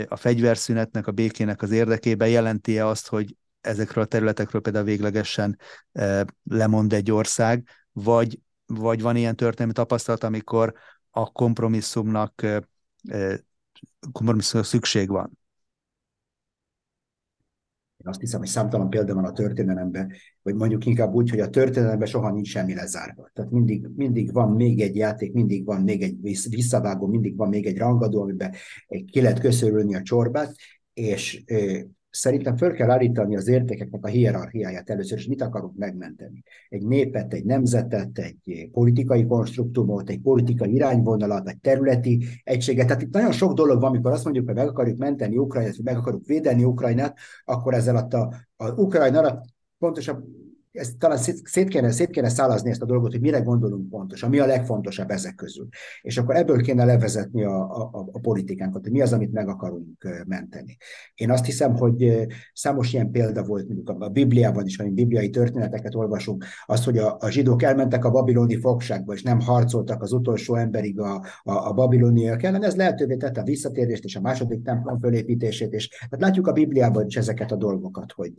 [0.08, 5.58] a fegyverszünetnek, a békének az érdekében jelenti-e azt, hogy ezekről a területekről például véglegesen
[6.44, 10.74] lemond egy ország, vagy, vagy van ilyen történelmi tapasztalat, amikor
[11.16, 12.46] a kompromisszumnak,
[14.12, 15.38] kompromisszumnak szükség van.
[17.96, 20.12] Én azt hiszem, hogy számtalan példa van a történelemben,
[20.42, 23.30] vagy mondjuk inkább úgy, hogy a történelemben soha nincs semmi lezárva.
[23.32, 27.66] Tehát mindig, mindig van még egy játék, mindig van még egy visszavágó, mindig van még
[27.66, 28.54] egy rangadó, amiben
[29.06, 30.54] ki lehet köszörülni a csorbát,
[30.92, 31.44] és
[32.14, 36.42] szerintem föl kell állítani az értékeknek a hierarchiáját először, és mit akarunk megmenteni.
[36.68, 42.86] Egy népet, egy nemzetet, egy politikai konstruktumot, egy politikai irányvonalat, egy területi egységet.
[42.86, 45.84] Tehát itt nagyon sok dolog van, amikor azt mondjuk, hogy meg akarjuk menteni Ukrajnát, vagy
[45.84, 49.40] meg akarjuk védeni Ukrajnát, akkor ezzel a, a, a Ukrajna
[49.78, 50.24] pontosabb
[50.74, 54.38] ezt talán szét kéne, szét kéne szálazni ezt a dolgot, hogy mire gondolunk pontosan, mi
[54.38, 55.68] a legfontosabb ezek közül.
[56.02, 60.24] És akkor ebből kéne levezetni a, a, a politikánkat, hogy mi az, amit meg akarunk
[60.26, 60.76] menteni.
[61.14, 65.94] Én azt hiszem, hogy számos ilyen példa volt mondjuk a Bibliában is, amikor bibliai történeteket
[65.94, 70.54] olvasunk, az, hogy a, a zsidók elmentek a babiloni fogságba, és nem harcoltak az utolsó
[70.54, 74.98] emberig a, a, a babiloniak ellen, ez lehetővé tette a visszatérést és a második templom
[74.98, 78.32] fölépítését, és hát látjuk a Bibliában is ezeket a dolgokat, hogy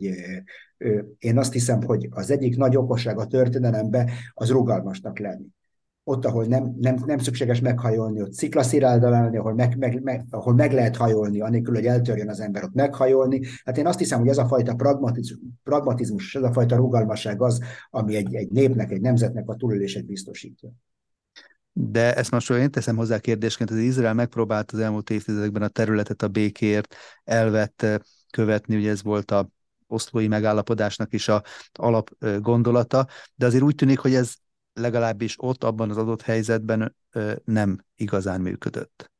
[1.18, 5.46] én azt hiszem, hogy az egyik nagy okosság a történelemben az rugalmasnak lenni.
[6.08, 10.72] ott, ahol nem, nem, nem szükséges meghajolni, ott sziklasziráldaláni, ahol meg, meg, meg, ahol meg
[10.72, 13.40] lehet hajolni, anélkül, hogy eltörjön az ember, ott meghajolni.
[13.64, 14.74] Hát én azt hiszem, hogy ez a fajta
[15.62, 17.60] pragmatizmus, ez a fajta rugalmasság az,
[17.90, 20.70] ami egy, egy népnek, egy nemzetnek a túlélését biztosítja.
[21.72, 26.22] De ezt most én teszem hozzá kérdésként, az Izrael megpróbált az elmúlt évtizedekben a területet
[26.22, 27.86] a békért elvett
[28.30, 29.50] követni, ugye ez volt a
[29.86, 32.10] oszlói megállapodásnak is a alap
[32.40, 34.34] gondolata, de azért úgy tűnik, hogy ez
[34.72, 36.96] legalábbis ott, abban az adott helyzetben
[37.44, 39.10] nem igazán működött.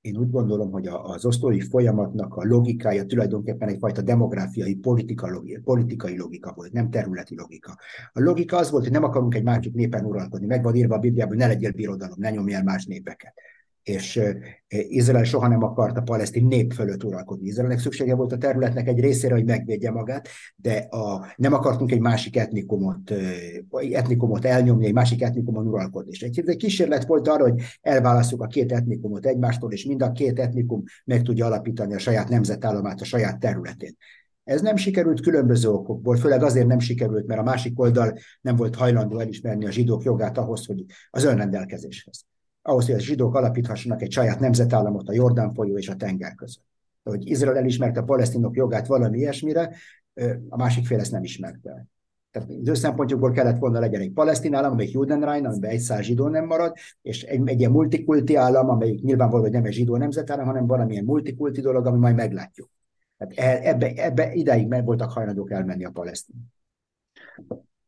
[0.00, 6.18] Én úgy gondolom, hogy az osztói folyamatnak a logikája tulajdonképpen egyfajta demográfiai politika logika, politikai
[6.18, 7.78] logika volt, nem területi logika.
[8.12, 10.46] A logika az volt, hogy nem akarunk egy másik népen uralkodni.
[10.46, 13.34] Meg van írva a Bibliában, hogy ne legyél birodalom, ne nyomj el más népeket
[13.82, 14.20] és
[14.68, 17.46] Izrael soha nem akart a palesztin nép fölött uralkodni.
[17.46, 22.00] Izraelnek szüksége volt a területnek egy részére, hogy megvédje magát, de a, nem akartunk egy
[22.00, 23.14] másik etnikumot,
[23.92, 26.10] etnikumot elnyomni, egy másik etnikumon uralkodni.
[26.10, 30.12] És egy, egy kísérlet volt arra, hogy elválasztjuk a két etnikumot egymástól, és mind a
[30.12, 33.96] két etnikum meg tudja alapítani a saját nemzetállamát a saját területén.
[34.44, 38.74] Ez nem sikerült különböző okokból, főleg azért nem sikerült, mert a másik oldal nem volt
[38.74, 42.24] hajlandó elismerni a zsidók jogát ahhoz, hogy az önrendelkezéshez
[42.62, 46.64] ahhoz, hogy a zsidók alapíthassanak egy saját nemzetállamot a Jordán folyó és a tenger között.
[47.02, 49.76] Hogy Izrael elismerte a palesztinok jogát valami ilyesmire,
[50.48, 51.86] a másik fél ezt nem ismerte.
[52.30, 56.04] Tehát az ő szempontjukból kellett volna legyen egy palesztin állam, amelyik Judenrein, amiben egy száz
[56.04, 59.96] zsidó nem marad, és egy, egy ilyen multikulti állam, amelyik nyilvánvaló, hogy nem egy zsidó
[59.96, 62.70] nemzetállam, hanem valamilyen multikulti dolog, ami majd meglátjuk.
[63.16, 66.52] Tehát e, ebbe, ebbe idáig meg voltak hajlandók elmenni a palesztin.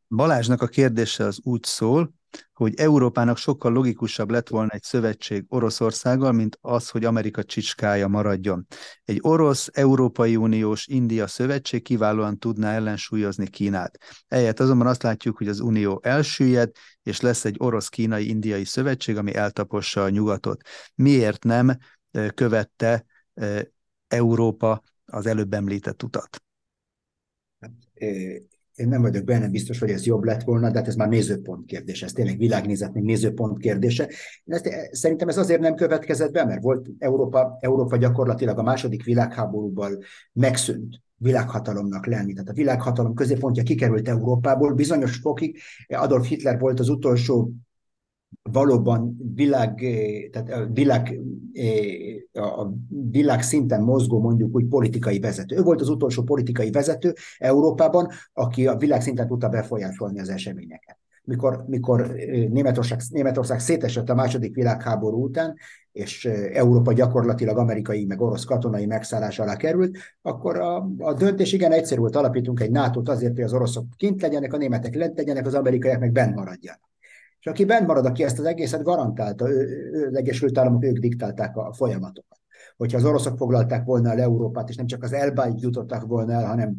[0.07, 2.13] Balázsnak a kérdése az úgy szól,
[2.53, 8.67] hogy Európának sokkal logikusabb lett volna egy szövetség Oroszországgal, mint az, hogy Amerika csicskája maradjon.
[9.03, 13.97] Egy orosz-Európai Uniós India szövetség kiválóan tudná ellensúlyozni Kínát.
[14.27, 16.71] Eljött azonban azt látjuk, hogy az Unió elsüllyed,
[17.03, 20.61] és lesz egy orosz-kínai-indiai szövetség, ami eltapossa a nyugatot.
[20.95, 21.77] Miért nem
[22.33, 23.05] követte
[24.07, 26.43] Európa az előbb említett utat?
[28.75, 31.65] Én nem vagyok benne biztos, hogy ez jobb lett volna, de hát ez már nézőpont
[31.65, 34.09] kérdése, ez tényleg világnézetnek nézőpont kérdése.
[34.45, 39.97] Ezt, szerintem ez azért nem következett be, mert volt Európa, Európa gyakorlatilag a második világháborúban
[40.33, 42.33] megszűnt világhatalomnak lenni.
[42.33, 47.51] Tehát a világhatalom középpontja kikerült Európából, bizonyos fokig Adolf Hitler volt az utolsó
[48.41, 51.19] valóban világ, eh, tehát a világ,
[51.53, 52.73] eh, a
[53.11, 55.55] világ szinten mozgó mondjuk úgy politikai vezető.
[55.55, 60.97] Ő volt az utolsó politikai vezető Európában, aki a világ szinten tudta befolyásolni az eseményeket.
[61.23, 65.55] Mikor, mikor eh, Németország, Németország szétesett a második világháború után,
[65.91, 71.71] és Európa gyakorlatilag amerikai meg orosz katonai megszállás alá került, akkor a, a döntés igen
[71.71, 75.45] egyszerű volt, alapítunk egy nato azért, hogy az oroszok kint legyenek, a németek lent legyenek,
[75.45, 76.92] az amerikaiak meg benn maradjanak.
[77.43, 80.97] És aki bent marad, aki ezt az egészet garantálta, ő, ő, az Egyesült Államok, ők
[80.97, 82.39] diktálták a folyamatokat.
[82.77, 86.45] Hogyha az oroszok foglalták volna el Európát, és nem csak az Elbáig jutottak volna el,
[86.45, 86.77] hanem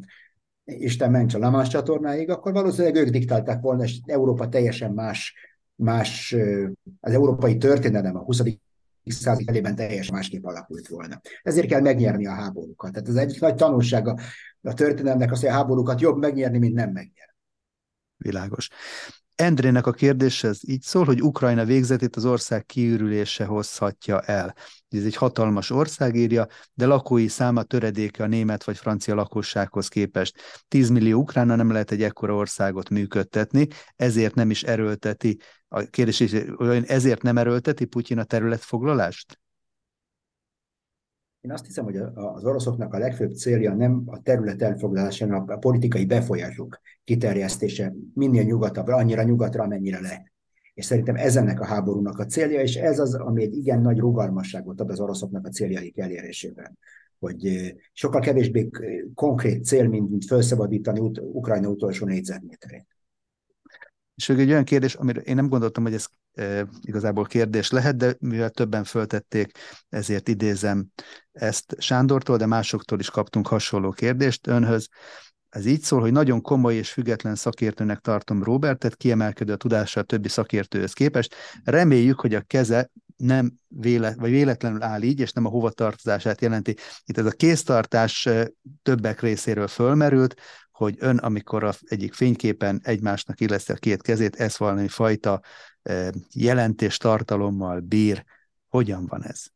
[0.64, 5.34] Isten ments a Lamás csatornáig, akkor valószínűleg ők diktálták volna, és Európa teljesen más,
[5.74, 6.36] más
[7.00, 8.42] az európai történelem a 20
[9.04, 11.20] század elében teljesen másképp alakult volna.
[11.42, 12.92] Ezért kell megnyerni a háborúkat.
[12.92, 14.18] Tehát az egyik nagy tanulsága
[14.62, 17.34] a történelemnek az, hogy a háborúkat jobb megnyerni, mint nem megnyerni.
[18.16, 18.70] Világos.
[19.37, 24.55] Endrének a kérdése ez így szól, hogy Ukrajna végzetét az ország kiürülése hozhatja el.
[24.89, 30.37] Ez egy hatalmas ország írja, de lakói száma töredéke a német vagy francia lakossághoz képest.
[30.68, 36.20] 10 millió ukrána nem lehet egy ekkora országot működtetni, ezért nem is erőlteti, a kérdés
[36.20, 36.32] is,
[36.87, 39.39] ezért nem erőlteti Putyin a területfoglalást?
[41.45, 45.57] Én azt hiszem, hogy az oroszoknak a legfőbb célja nem a terület elfoglalása, hanem a
[45.57, 50.32] politikai befolyásuk kiterjesztése minél nyugatabbra, annyira nyugatra, amennyire lehet.
[50.74, 53.99] És szerintem ez ennek a háborúnak a célja, és ez az, ami egy igen nagy
[53.99, 56.78] rugalmasságot ad az oroszoknak a céljaik elérésében.
[57.18, 58.70] Hogy sokkal kevésbé
[59.14, 62.86] konkrét cél, mint, mint felszabadítani Ukrajna utolsó négyzetméterét.
[64.14, 68.16] És egy olyan kérdés, amire én nem gondoltam, hogy ez e, igazából kérdés lehet, de
[68.18, 69.58] mivel többen föltették,
[69.88, 70.86] ezért idézem
[71.32, 74.88] ezt Sándortól, de másoktól is kaptunk hasonló kérdést önhöz.
[75.48, 80.02] Ez így szól, hogy nagyon komoly és független szakértőnek tartom Robertet, kiemelkedő a tudása a
[80.02, 81.34] többi szakértőhöz képest.
[81.64, 86.76] Reméljük, hogy a keze nem véle, vagy véletlenül áll így, és nem a hovatartozását jelenti.
[87.04, 88.28] Itt ez a kéztartás
[88.82, 90.34] többek részéről fölmerült,
[90.74, 95.40] hogy ön, amikor a egyik fényképen egymásnak illeszti a két kezét, ez valami fajta
[96.32, 98.24] jelentés tartalommal bír.
[98.68, 99.53] Hogyan van ez?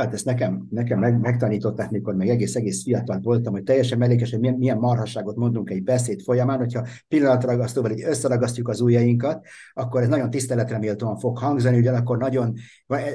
[0.00, 4.40] Hát ezt nekem, nekem meg, megtanították, mikor meg egész-egész fiatal voltam, hogy teljesen mellékes, hogy
[4.40, 10.08] milyen, milyen marhasságot mondunk egy beszéd folyamán, hogyha pillanatragasztóval így összeragasztjuk az ujjainkat, akkor ez
[10.08, 12.54] nagyon tiszteletre méltóan fog hangzani, ugyanakkor nagyon,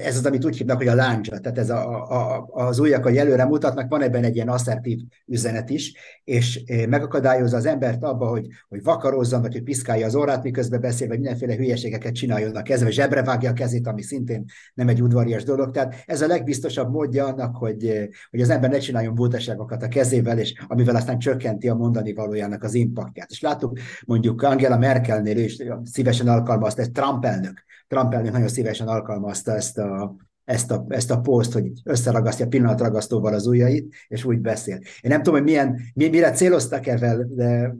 [0.03, 3.17] ez az, amit úgy hívnak, hogy a láncsa, tehát ez a, a, az ujjak, hogy
[3.17, 8.27] előre mutatnak, van ebben egy ilyen asszertív üzenet is, és eh, megakadályozza az embert abba,
[8.27, 12.61] hogy, hogy vakarozzon, vagy hogy piszkálja az órát, miközben beszél, vagy mindenféle hülyeségeket csináljon a
[12.61, 15.71] kezbe, zsebre vágja a kezét, ami szintén nem egy udvarias dolog.
[15.71, 16.27] Tehát ez a
[16.73, 21.19] legbiztosabb módja annak, hogy, hogy az ember ne csináljon butaságokat a kezével, és amivel aztán
[21.19, 23.31] csökkenti a mondani valójának az impaktját.
[23.31, 27.63] És láttuk mondjuk Angela Merkelnél is szívesen alkalmazta, ez Trump elnök.
[27.87, 30.15] Trump elnök nagyon szívesen alkalmazta ezt a,
[30.45, 34.75] ezt a, ezt a poszt, hogy összeragasztja pillanatragasztóval az ujjait, és úgy beszél.
[34.75, 37.75] Én nem tudom, hogy milyen, mi, mire céloztak ezzel, de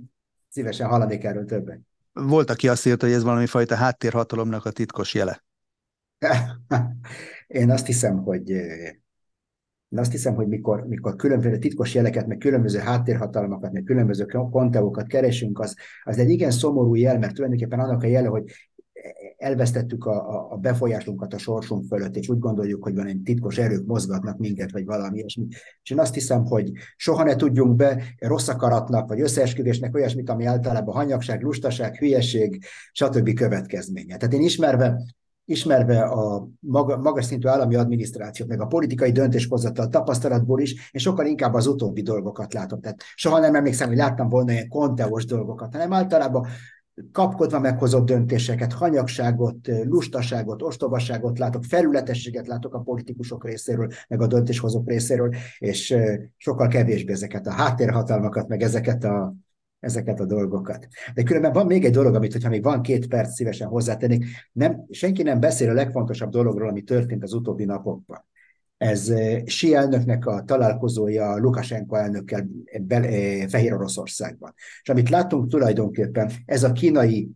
[0.49, 1.79] szívesen hallanék erről többet.
[2.13, 5.43] Volt, aki azt írta, hogy ez valami fajta háttérhatalomnak a titkos jele.
[7.53, 12.79] Én azt hiszem, hogy én azt hiszem, hogy mikor, mikor különböző titkos jeleket, meg különböző
[12.79, 18.07] háttérhatalmakat, meg különböző konteókat keresünk, az, az egy igen szomorú jel, mert tulajdonképpen annak a
[18.07, 18.43] jele, hogy
[19.37, 23.85] elvesztettük a, a befolyásunkat a sorsunk fölött, és úgy gondoljuk, hogy van egy titkos erők
[23.85, 25.45] mozgatnak minket, vagy valami ilyesmi.
[25.83, 30.45] És én azt hiszem, hogy soha ne tudjunk be rossz akaratnak, vagy összeesküvésnek olyasmit, ami
[30.45, 33.33] általában hanyagság, lustaság, hülyeség, stb.
[33.33, 34.17] következménye.
[34.17, 35.01] Tehát én ismerve
[35.45, 41.25] ismerve a maga, magas szintű állami adminisztrációt, meg a politikai döntéshozatal tapasztalatból is, én sokkal
[41.25, 42.81] inkább az utóbbi dolgokat látom.
[42.81, 46.47] Tehát soha nem emlékszem, hogy láttam volna ilyen konteós dolgokat, hanem általában
[47.11, 54.87] kapkodva meghozott döntéseket, hanyagságot, lustaságot, ostobaságot látok, felületességet látok a politikusok részéről, meg a döntéshozók
[54.89, 55.95] részéről, és
[56.37, 59.33] sokkal kevésbé ezeket a háttérhatalmakat, meg ezeket a,
[59.83, 60.87] ezeket a dolgokat.
[61.13, 64.85] De különben van még egy dolog, amit, hogyha még van két perc, szívesen hozzátennék, nem,
[64.89, 68.25] senki nem beszél a legfontosabb dologról, ami történt az utóbbi napokban.
[68.77, 69.13] Ez
[69.45, 72.47] Si elnöknek a találkozója Lukasenko elnökkel
[73.47, 74.53] Fehér Oroszországban.
[74.81, 77.29] És amit láttunk tulajdonképpen, ez a kínai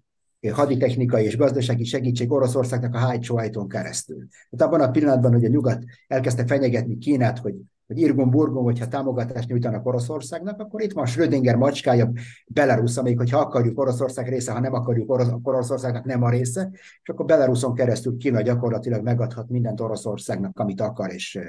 [0.52, 4.28] haditechnikai és gazdasági segítség Oroszországnak a hátsó ajtón keresztül.
[4.50, 7.54] Tehát abban a pillanatban, hogy a nyugat elkezdte fenyegetni Kínát, hogy
[7.88, 12.12] hogy Irgun Burgon, hogyha támogatást nyújtanak Oroszországnak, akkor itt van Schrödinger macskája,
[12.48, 16.70] Belarus, amelyik, hogyha akarjuk Oroszország része, ha nem akarjuk Orosz, akkor Oroszországnak nem a része,
[16.74, 21.40] és akkor Belaruson keresztül Kína gyakorlatilag megadhat mindent Oroszországnak, amit akar, és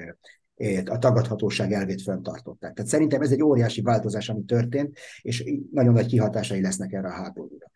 [0.85, 2.75] a tagadhatóság elvét föntartották.
[2.75, 7.13] Tehát szerintem ez egy óriási változás, ami történt, és nagyon nagy kihatásai lesznek erre a
[7.13, 7.71] háborúra.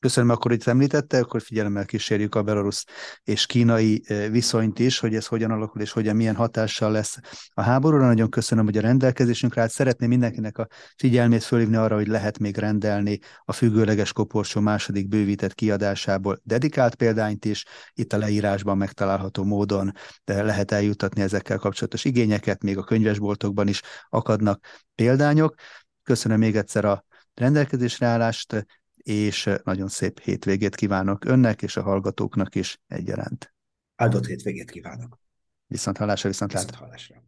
[0.00, 2.84] Köszönöm, akkor itt említette, akkor figyelemmel kísérjük a belorusz
[3.24, 7.18] és kínai viszonyt is, hogy ez hogyan alakul és hogyan milyen hatással lesz
[7.54, 8.06] a háborúra.
[8.06, 9.70] Nagyon köszönöm, hogy a rendelkezésünkre állt.
[9.70, 15.54] Szeretném mindenkinek a figyelmét fölhívni arra, hogy lehet még rendelni a függőleges koporsó második bővített
[15.54, 17.64] kiadásából dedikált példányt is.
[17.92, 19.92] Itt a leírásban megtalálható módon
[20.24, 25.54] de lehet eljutatni ezekkel kapcsolatos igényeket, még a könyvesboltokban is akadnak példányok.
[26.02, 28.66] Köszönöm még egyszer a rendelkezésre állást,
[29.08, 33.54] és nagyon szép hétvégét kívánok önnek és a hallgatóknak is egyaránt.
[33.96, 35.20] Áldott hétvégét kívánok.
[35.66, 37.27] Viszont hallásra, viszont, viszont hallásra.